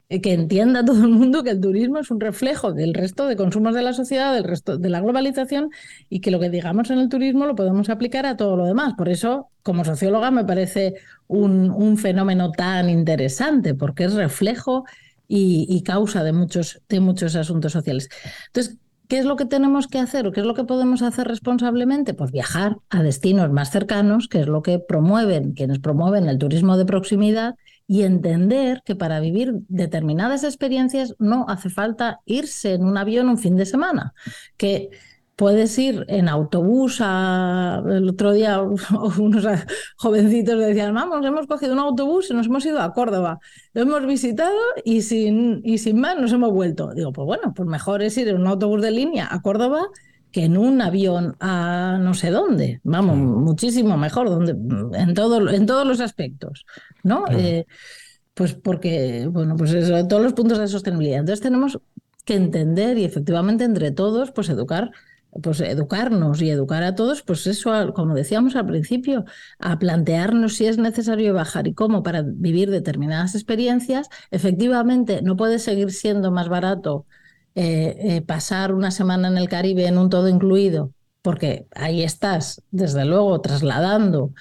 [0.09, 3.75] que entienda todo el mundo que el turismo es un reflejo del resto de consumos
[3.75, 5.69] de la sociedad, del resto de la globalización
[6.09, 8.95] y que lo que digamos en el turismo lo podemos aplicar a todo lo demás.
[8.97, 10.95] Por eso, como socióloga, me parece
[11.27, 14.85] un, un fenómeno tan interesante porque es reflejo
[15.27, 18.09] y, causa de muchos, de muchos asuntos sociales.
[18.47, 21.27] Entonces, ¿Qué es lo que tenemos que hacer o qué es lo que podemos hacer
[21.27, 22.13] responsablemente?
[22.13, 26.77] Pues viajar a destinos más cercanos, que es lo que promueven quienes promueven el turismo
[26.77, 27.55] de proximidad
[27.89, 33.39] y entender que para vivir determinadas experiencias no hace falta irse en un avión un
[33.39, 34.13] fin de semana,
[34.57, 34.91] que
[35.35, 36.99] puedes ir en autobús.
[36.99, 38.61] El otro día
[39.17, 39.47] unos
[39.97, 43.39] jovencitos decían, vamos, hemos cogido un autobús y nos hemos ido a Córdoba.
[43.73, 46.93] Lo hemos visitado y sin, y sin más nos hemos vuelto.
[46.93, 49.87] Digo, pues bueno, pues mejor es ir en un autobús de línea a Córdoba
[50.31, 52.81] que en un avión a no sé dónde.
[52.83, 54.51] Vamos, muchísimo mejor, donde,
[54.97, 56.65] en, todo, en todos los aspectos.
[57.03, 57.25] ¿no?
[57.31, 57.65] Eh,
[58.33, 61.19] pues porque, bueno, pues eso, todos los puntos de sostenibilidad.
[61.19, 61.79] Entonces tenemos
[62.25, 64.91] que entender y efectivamente entre todos, pues educar
[65.43, 69.25] pues educarnos y educar a todos, pues eso, como decíamos al principio,
[69.59, 75.59] a plantearnos si es necesario bajar y cómo para vivir determinadas experiencias, efectivamente no puede
[75.59, 77.05] seguir siendo más barato
[77.61, 82.61] eh, eh, pasar una semana en el Caribe en un todo incluido, porque ahí estás,
[82.71, 84.31] desde luego, trasladando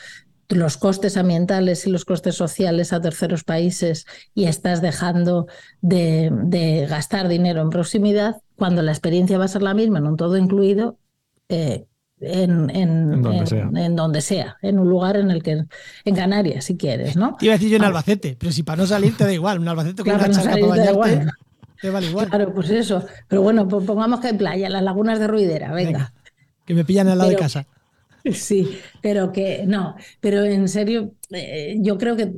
[0.50, 5.48] los costes ambientales y los costes sociales a terceros países y estás dejando
[5.80, 10.16] de gastar dinero en proximidad, cuando la experiencia va a ser la misma en un
[10.16, 10.96] todo incluido,
[11.48, 11.86] eh,
[12.20, 14.56] en, en, donde, sea.
[14.62, 15.64] en un lugar en el que,
[16.04, 17.36] en Canarias, si quieres, ¿no?
[17.36, 19.58] Te iba a decir yo en Albacete, pero si para no salir te da igual,
[19.58, 21.26] un Albacete con una charca para bañarte,
[21.80, 22.28] te vale igual.
[22.28, 23.04] Claro, pues eso.
[23.28, 26.12] Pero bueno, pues pongamos que hay playa, las lagunas de Ruidera, venga.
[26.64, 27.66] que me pillan al lado de casa.
[28.32, 32.32] Sí, pero que no, pero en serio, eh, yo creo que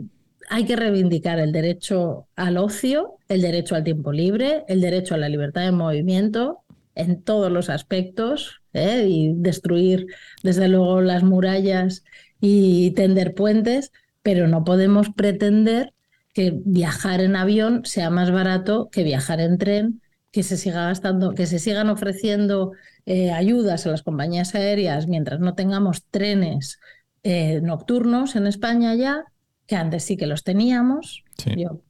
[0.49, 5.19] hay que reivindicar el derecho al ocio, el derecho al tiempo libre, el derecho a
[5.19, 6.59] la libertad de movimiento
[6.95, 9.07] en todos los aspectos ¿eh?
[9.09, 10.07] y destruir
[10.43, 12.05] desde luego las murallas
[12.41, 15.93] y tender puentes, pero no podemos pretender
[16.33, 20.01] que viajar en avión sea más barato que viajar en tren,
[20.31, 22.73] que se siga gastando, que se sigan ofreciendo
[23.07, 26.79] eh, ayudas a las compañías aéreas mientras no tengamos trenes
[27.23, 29.25] eh, nocturnos en España ya,
[29.67, 31.25] que antes sí que los teníamos.
[31.57, 31.83] Yo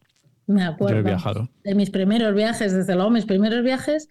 [0.47, 4.09] me acuerdo de mis primeros viajes, desde luego mis primeros viajes,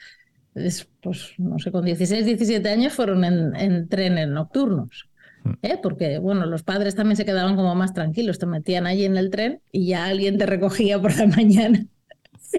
[1.02, 5.09] pues no sé, con 16, 17 años fueron en, trenes nocturnos.
[5.62, 5.78] ¿Eh?
[5.82, 9.30] Porque, bueno, los padres también se quedaban como más tranquilos, te metían allí en el
[9.30, 11.86] tren y ya alguien te recogía por la mañana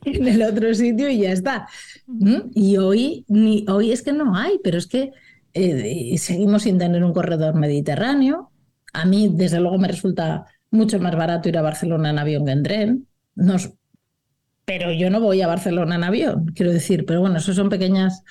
[0.04, 1.68] en el otro sitio y ya está.
[2.06, 2.50] ¿Mm?
[2.54, 5.12] Y hoy, ni, hoy es que no hay, pero es que
[5.52, 8.50] eh, seguimos sin tener un corredor mediterráneo.
[8.92, 12.52] A mí, desde luego, me resulta mucho más barato ir a Barcelona en avión que
[12.52, 13.06] en tren.
[13.34, 13.72] Nos,
[14.64, 17.04] pero yo no voy a Barcelona en avión, quiero decir.
[17.06, 18.22] Pero bueno, eso son pequeñas,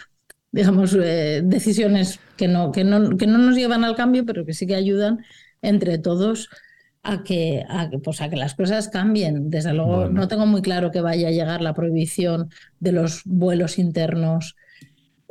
[0.52, 4.54] digamos, eh, decisiones que no, que, no, que no nos llevan al cambio, pero que
[4.54, 5.24] sí que ayudan
[5.62, 6.50] entre todos
[7.04, 9.50] a que, a, pues a que las cosas cambien.
[9.50, 13.80] Desde luego, no tengo muy claro que vaya a llegar la prohibición de los vuelos
[13.80, 14.56] internos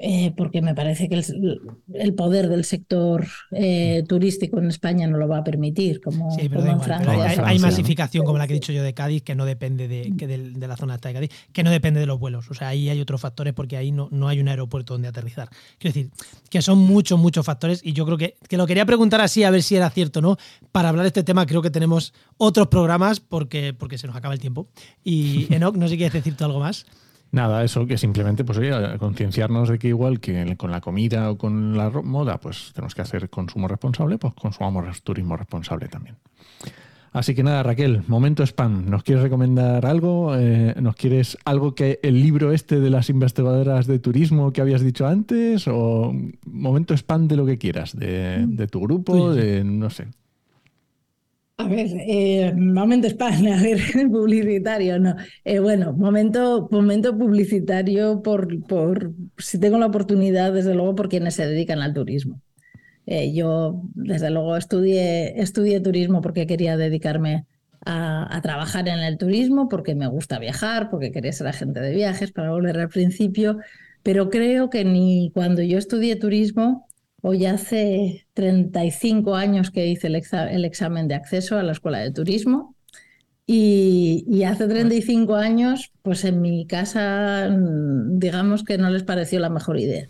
[0.01, 5.27] eh, porque me parece que el, poder del sector eh, turístico en España no lo
[5.27, 7.45] va a permitir, como, en Francia.
[7.45, 10.69] Hay, masificación, como la que he dicho yo de Cádiz, que no depende de, de,
[10.69, 12.49] la zona de Cádiz, que no depende de los vuelos.
[12.49, 15.49] O sea, ahí hay otros factores porque ahí no, no hay un aeropuerto donde aterrizar.
[15.79, 16.11] Quiero decir,
[16.49, 19.51] que son muchos, muchos factores y yo creo que, que lo quería preguntar así a
[19.51, 20.37] ver si era cierto no.
[20.71, 24.33] Para hablar de este tema creo que tenemos otros programas porque, porque se nos acaba
[24.33, 24.69] el tiempo.
[25.03, 26.87] Y Enoch, no sé si quieres decirte algo más.
[27.31, 28.59] Nada, eso que simplemente pues
[28.99, 33.03] concienciarnos de que igual que con la comida o con la moda, pues tenemos que
[33.03, 36.17] hacer consumo responsable, pues consumamos turismo responsable también.
[37.13, 38.89] Así que nada, Raquel, momento spam.
[38.89, 40.37] ¿Nos quieres recomendar algo?
[40.37, 44.83] Eh, ¿Nos quieres algo que el libro este de las investigadoras de turismo que habías
[44.83, 45.67] dicho antes?
[45.69, 46.15] ¿O
[46.45, 47.97] momento spam de lo que quieras?
[47.97, 49.33] ¿De, de tu grupo?
[49.33, 50.09] De no sé.
[51.61, 53.81] A ver, eh, momento España, a ver,
[54.11, 55.17] publicitario, no.
[55.45, 61.35] Eh, bueno, momento, momento publicitario por, por, si tengo la oportunidad, desde luego, por quienes
[61.35, 62.41] se dedican al turismo.
[63.07, 67.47] Eh, yo, desde luego, estudié, estudié turismo porque quería dedicarme
[67.85, 71.93] a, a, trabajar en el turismo, porque me gusta viajar, porque quería ser agente de
[71.93, 73.59] viajes, para volver al principio,
[74.05, 76.88] pero creo que ni cuando yo estudié turismo
[77.21, 80.15] Hoy hace 35 años que hice el,
[80.65, 82.77] examen de acceso a la escuela de turismo
[83.45, 89.49] y, hace 35 años, pues en mi casa, mm, digamos que no les pareció la
[89.49, 90.07] mejor idea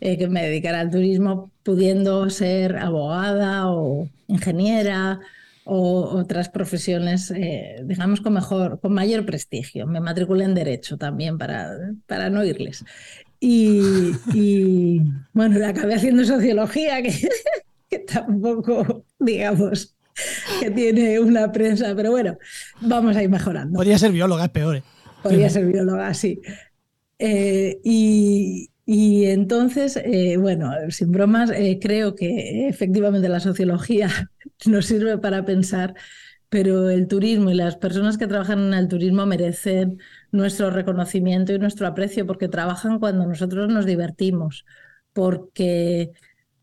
[0.00, 5.20] eh, que me dedicara al turismo pudiendo ser abogada o ingeniera
[5.64, 9.86] o otras profesiones, eh, digamos, con, mejor, con mayor prestigio.
[9.86, 11.70] Me matriculé en Derecho también para,
[12.06, 12.84] para no irles.
[13.42, 15.00] Y,
[15.32, 17.02] bueno, le acabé haciendo sociología,
[17.88, 19.96] que, tampoco, digamos,
[20.60, 22.36] que tiene una prensa, pero bueno,
[22.82, 23.76] vamos a ir mejorando.
[23.76, 24.76] Podría ser bióloga, es peor.
[24.76, 24.82] ¿eh?
[25.22, 26.40] Podría ser bióloga, sí.
[27.18, 28.68] Eh, y,
[29.24, 34.10] entonces, eh, bueno, sin bromas, creo que efectivamente la sociología
[34.66, 35.94] nos sirve para pensar,
[36.50, 40.00] pero el turismo y las personas que trabajan en el turismo merecen
[40.32, 44.66] nuestro reconocimiento y nuestro aprecio, porque trabajan cuando nosotros nos divertimos,
[45.14, 46.12] porque,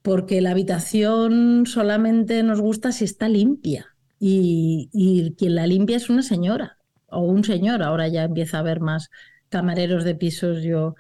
[0.02, 6.10] porque la habitación solamente nos gusta si está limpia y, y quien la limpia es
[6.10, 6.78] una señora
[7.08, 7.84] o un señor.
[7.84, 9.10] Ahora ya empieza a haber más
[9.50, 10.64] camareros de pisos.
[10.64, 10.96] Yo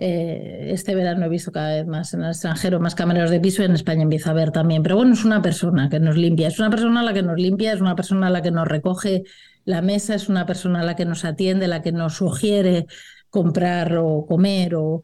[0.00, 3.62] eh, este verano he visto cada vez más en el extranjero más camareros de piso,
[3.62, 4.82] en España empieza a haber también.
[4.82, 7.72] Pero bueno, es una persona que nos limpia, es una persona la que nos limpia,
[7.72, 9.24] es una persona la que nos recoge
[9.64, 12.86] la mesa es una persona a la que nos atiende, la que nos sugiere
[13.28, 15.02] comprar o comer o,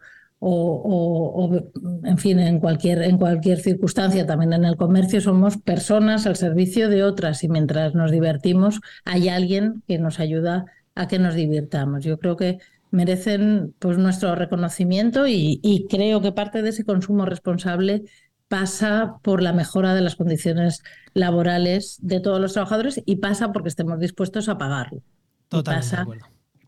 [2.04, 6.88] en fin, en cualquier, en cualquier circunstancia, también en el comercio, somos personas al servicio
[6.88, 12.04] de otras y mientras nos divertimos hay alguien que nos ayuda a que nos divirtamos.
[12.04, 12.58] Yo creo que
[12.90, 18.04] merecen pues, nuestro reconocimiento y creo que parte de ese consumo responsable
[18.48, 20.82] pasa por la mejora de las condiciones
[21.14, 25.02] laborales de todos los trabajadores y pasa porque estemos dispuestos a pagarlo.
[25.48, 26.20] Totalmente.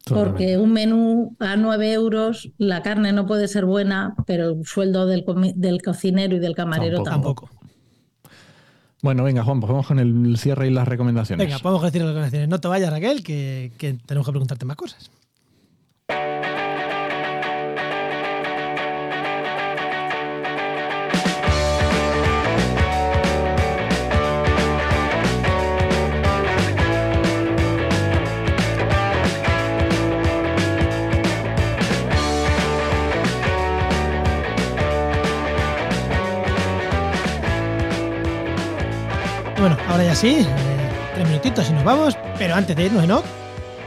[0.07, 5.07] Porque un menú a 9 euros, la carne no puede ser buena, pero el sueldo
[5.07, 5.25] del,
[5.57, 7.51] del cocinero y del camarero tampoco.
[9.03, 11.47] Bueno, venga, Juan, pues vamos con el cierre y las recomendaciones.
[11.47, 12.49] Venga, podemos decir las recomendaciones.
[12.49, 15.11] No te vayas, Raquel, que, que tenemos que preguntarte más cosas.
[39.61, 40.47] Bueno, ahora ya sí, eh,
[41.15, 42.17] tres minutitos y nos vamos.
[42.39, 43.25] Pero antes de irnos, Enoch,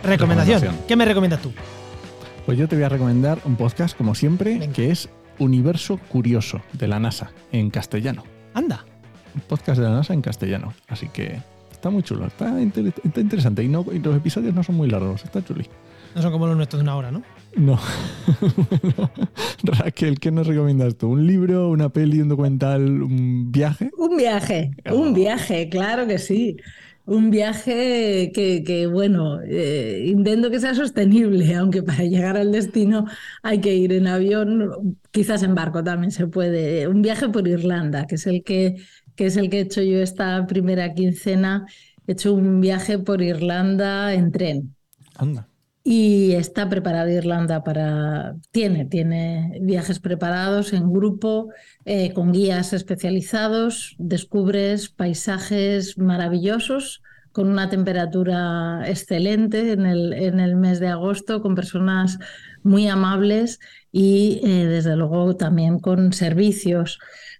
[0.04, 0.60] recomendación.
[0.62, 0.88] Recomendación.
[0.88, 1.54] ¿Qué me recomiendas tú?
[2.46, 4.74] Pues yo te voy a recomendar un podcast, como siempre, Venga.
[4.74, 8.24] que es Universo Curioso de la NASA, en castellano.
[8.54, 8.86] Anda.
[9.36, 10.74] Un podcast de la NASA en castellano.
[10.88, 11.38] Así que
[11.72, 13.64] está muy chulo, está, inter- está interesante.
[13.64, 15.68] Y, no, y los episodios no son muy largos, está chuli.
[16.16, 17.24] No son como los nuestros de una hora, ¿no?
[17.56, 17.80] No.
[18.82, 19.12] Bueno,
[19.64, 21.10] Raquel, ¿qué nos recomiendas tú?
[21.10, 23.92] ¿Un libro, una peli, un documental, un viaje?
[23.98, 26.58] Un viaje, un viaje, claro que sí.
[27.06, 33.06] Un viaje que, que, bueno, eh, intento que sea sostenible, aunque para llegar al destino
[33.42, 36.88] hay que ir en avión, quizás en barco también se puede.
[36.88, 38.78] Un viaje por Irlanda, que es el que,
[39.16, 41.66] que es el que he hecho yo esta primera quincena.
[42.08, 44.76] He hecho un viaje por Irlanda en tren.
[45.16, 45.48] Anda.
[45.84, 48.36] Y está preparada Irlanda para.
[48.52, 51.50] Tiene, tiene viajes preparados en grupo,
[51.86, 53.96] eh, con guías especializados.
[53.98, 57.02] Descubres paisajes maravillosos,
[57.32, 62.20] con una temperatura excelente en el, en el mes de agosto, con personas
[62.64, 63.60] muy amables
[63.92, 67.00] y, eh, desde luego, también con servicios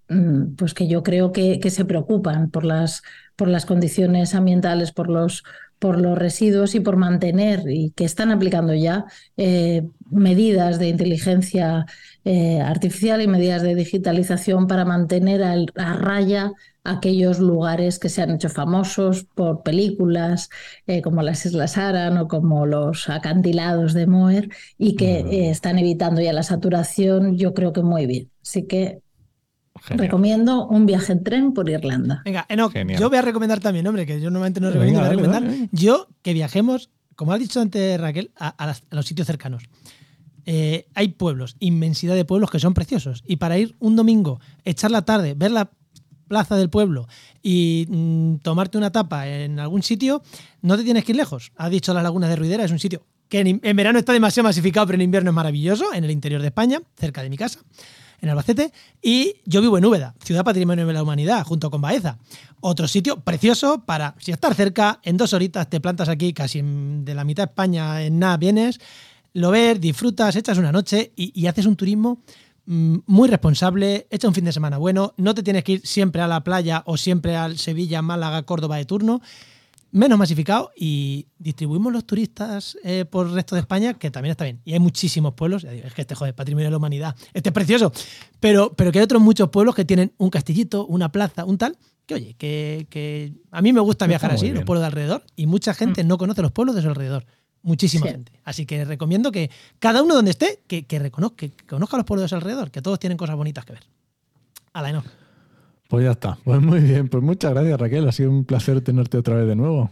[0.10, 3.04] mm, pues que yo creo que, que se preocupan por las,
[3.36, 5.44] por las condiciones ambientales, por los
[5.82, 9.82] por los residuos y por mantener y que están aplicando ya eh,
[10.12, 11.88] medidas de inteligencia
[12.26, 16.52] eh, artificial y medidas de digitalización para mantener al- a, raya
[16.84, 20.50] aquellos lugares que se han hecho famosos por películas
[20.88, 25.78] eh, como las Islas Aran o como los acantilados de Moher y que eh, están
[25.80, 28.30] evitando ya la saturación, yo creo que muy bien.
[28.42, 29.00] Así que
[29.84, 30.08] Genial.
[30.08, 32.22] recomiendo un viaje en tren por Irlanda.
[32.26, 33.00] Venga, Enoch, Genial.
[33.00, 35.22] yo voy a recomendar también, hombre, que yo normalmente no Venga, recomiendo, voy a dale,
[35.22, 35.44] recomendar.
[35.44, 35.70] dale, venga.
[35.74, 39.64] Yo que viajemos, como ha dicho antes Raquel, a, a las- a los sitios cercanos.
[40.46, 43.24] Eh, hay pueblos, inmensidad de pueblos que son preciosos.
[43.28, 45.72] Y para ir un domingo, echar la tarde, ver la
[46.28, 47.08] plaza del pueblo
[47.44, 50.24] y mm, tomarte una tapa en algún sitio,
[50.62, 51.52] no te tienes que ir lejos.
[51.58, 54.48] Ha dicho las lagunas de Ruidera, es un sitio que en, en verano está demasiado
[54.48, 57.60] masificado, pero en invierno es maravilloso, en el interior de España, cerca de mi casa,
[58.20, 58.74] en Albacete.
[59.02, 62.18] Y yo vivo en Úbeda, ciudad patrimonio de la humanidad, junto con Baeza.
[62.60, 67.16] Otro sitio precioso para, si estás cerca, en dos horitas te plantas aquí, casi de
[67.16, 68.80] la mitad de España, en nada vienes,
[69.34, 72.22] lo ves, disfrutas, echas una noche y, y haces un turismo
[72.66, 76.22] mm, muy responsable, echa un fin de semana bueno, no te tienes que ir siempre
[76.22, 79.22] a la playa o siempre al Sevilla, Málaga, Córdoba de turno,
[79.92, 84.46] menos masificado y distribuimos los turistas eh, por el resto de España, que también está
[84.46, 84.62] bien.
[84.64, 87.92] Y hay muchísimos pueblos, es que este joder, patrimonio de la humanidad, este es precioso,
[88.40, 91.78] pero, pero que hay otros muchos pueblos que tienen un castillito, una plaza, un tal,
[92.06, 94.56] que oye, que, que a mí me gusta viajar así, bien.
[94.56, 97.26] los pueblos de alrededor, y mucha gente no conoce los pueblos de su alrededor.
[97.64, 98.12] Muchísima Sí.
[98.14, 98.32] gente.
[98.44, 99.50] Así que recomiendo que
[99.80, 102.82] cada uno donde esté, que, que reconozca, que conozca los pueblos de su alrededor, que
[102.82, 103.84] todos tienen cosas bonitas que ver.
[104.74, 105.04] A la no.
[105.88, 106.38] Pues ya está.
[106.44, 107.08] Pues muy bien.
[107.10, 108.08] Pues muchas gracias, Raquel.
[108.08, 109.92] Ha sido un placer tenerte otra vez de nuevo.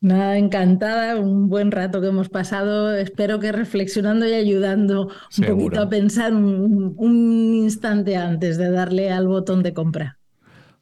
[0.00, 2.94] Nada, encantada, un buen rato que hemos pasado.
[2.94, 5.56] Espero que reflexionando y ayudando un Seguro.
[5.66, 10.18] poquito a pensar un, un instante antes de darle al botón de compra.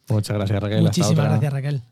[0.09, 0.79] Muchas gracias, Raquel.
[0.79, 1.29] Hasta Muchísimas otra.
[1.31, 1.83] gracias, Raquel.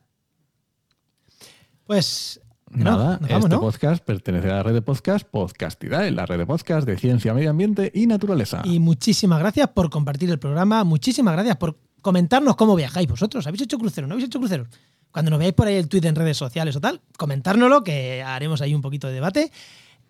[1.87, 3.61] Pues Nada, vamos, este ¿no?
[3.61, 7.51] podcast pertenece a la red de podcast Podcastidae, la red de podcast de ciencia, medio
[7.51, 8.63] ambiente y naturaleza.
[8.65, 10.85] Y muchísimas gracias por compartir el programa.
[10.85, 13.47] Muchísimas gracias por comentarnos cómo viajáis vosotros.
[13.47, 14.09] ¿Habéis hecho cruceros?
[14.09, 14.69] ¿No habéis hecho cruceros?
[15.11, 18.61] Cuando nos veáis por ahí el tweet en redes sociales o tal, comentárnoslo, que haremos
[18.61, 19.51] ahí un poquito de debate.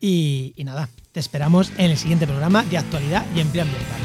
[0.00, 4.00] Y, y nada, te esperamos en el siguiente programa de actualidad y empleo ambiental.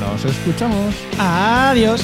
[0.00, 0.94] Nos escuchamos.
[1.18, 2.02] Adiós.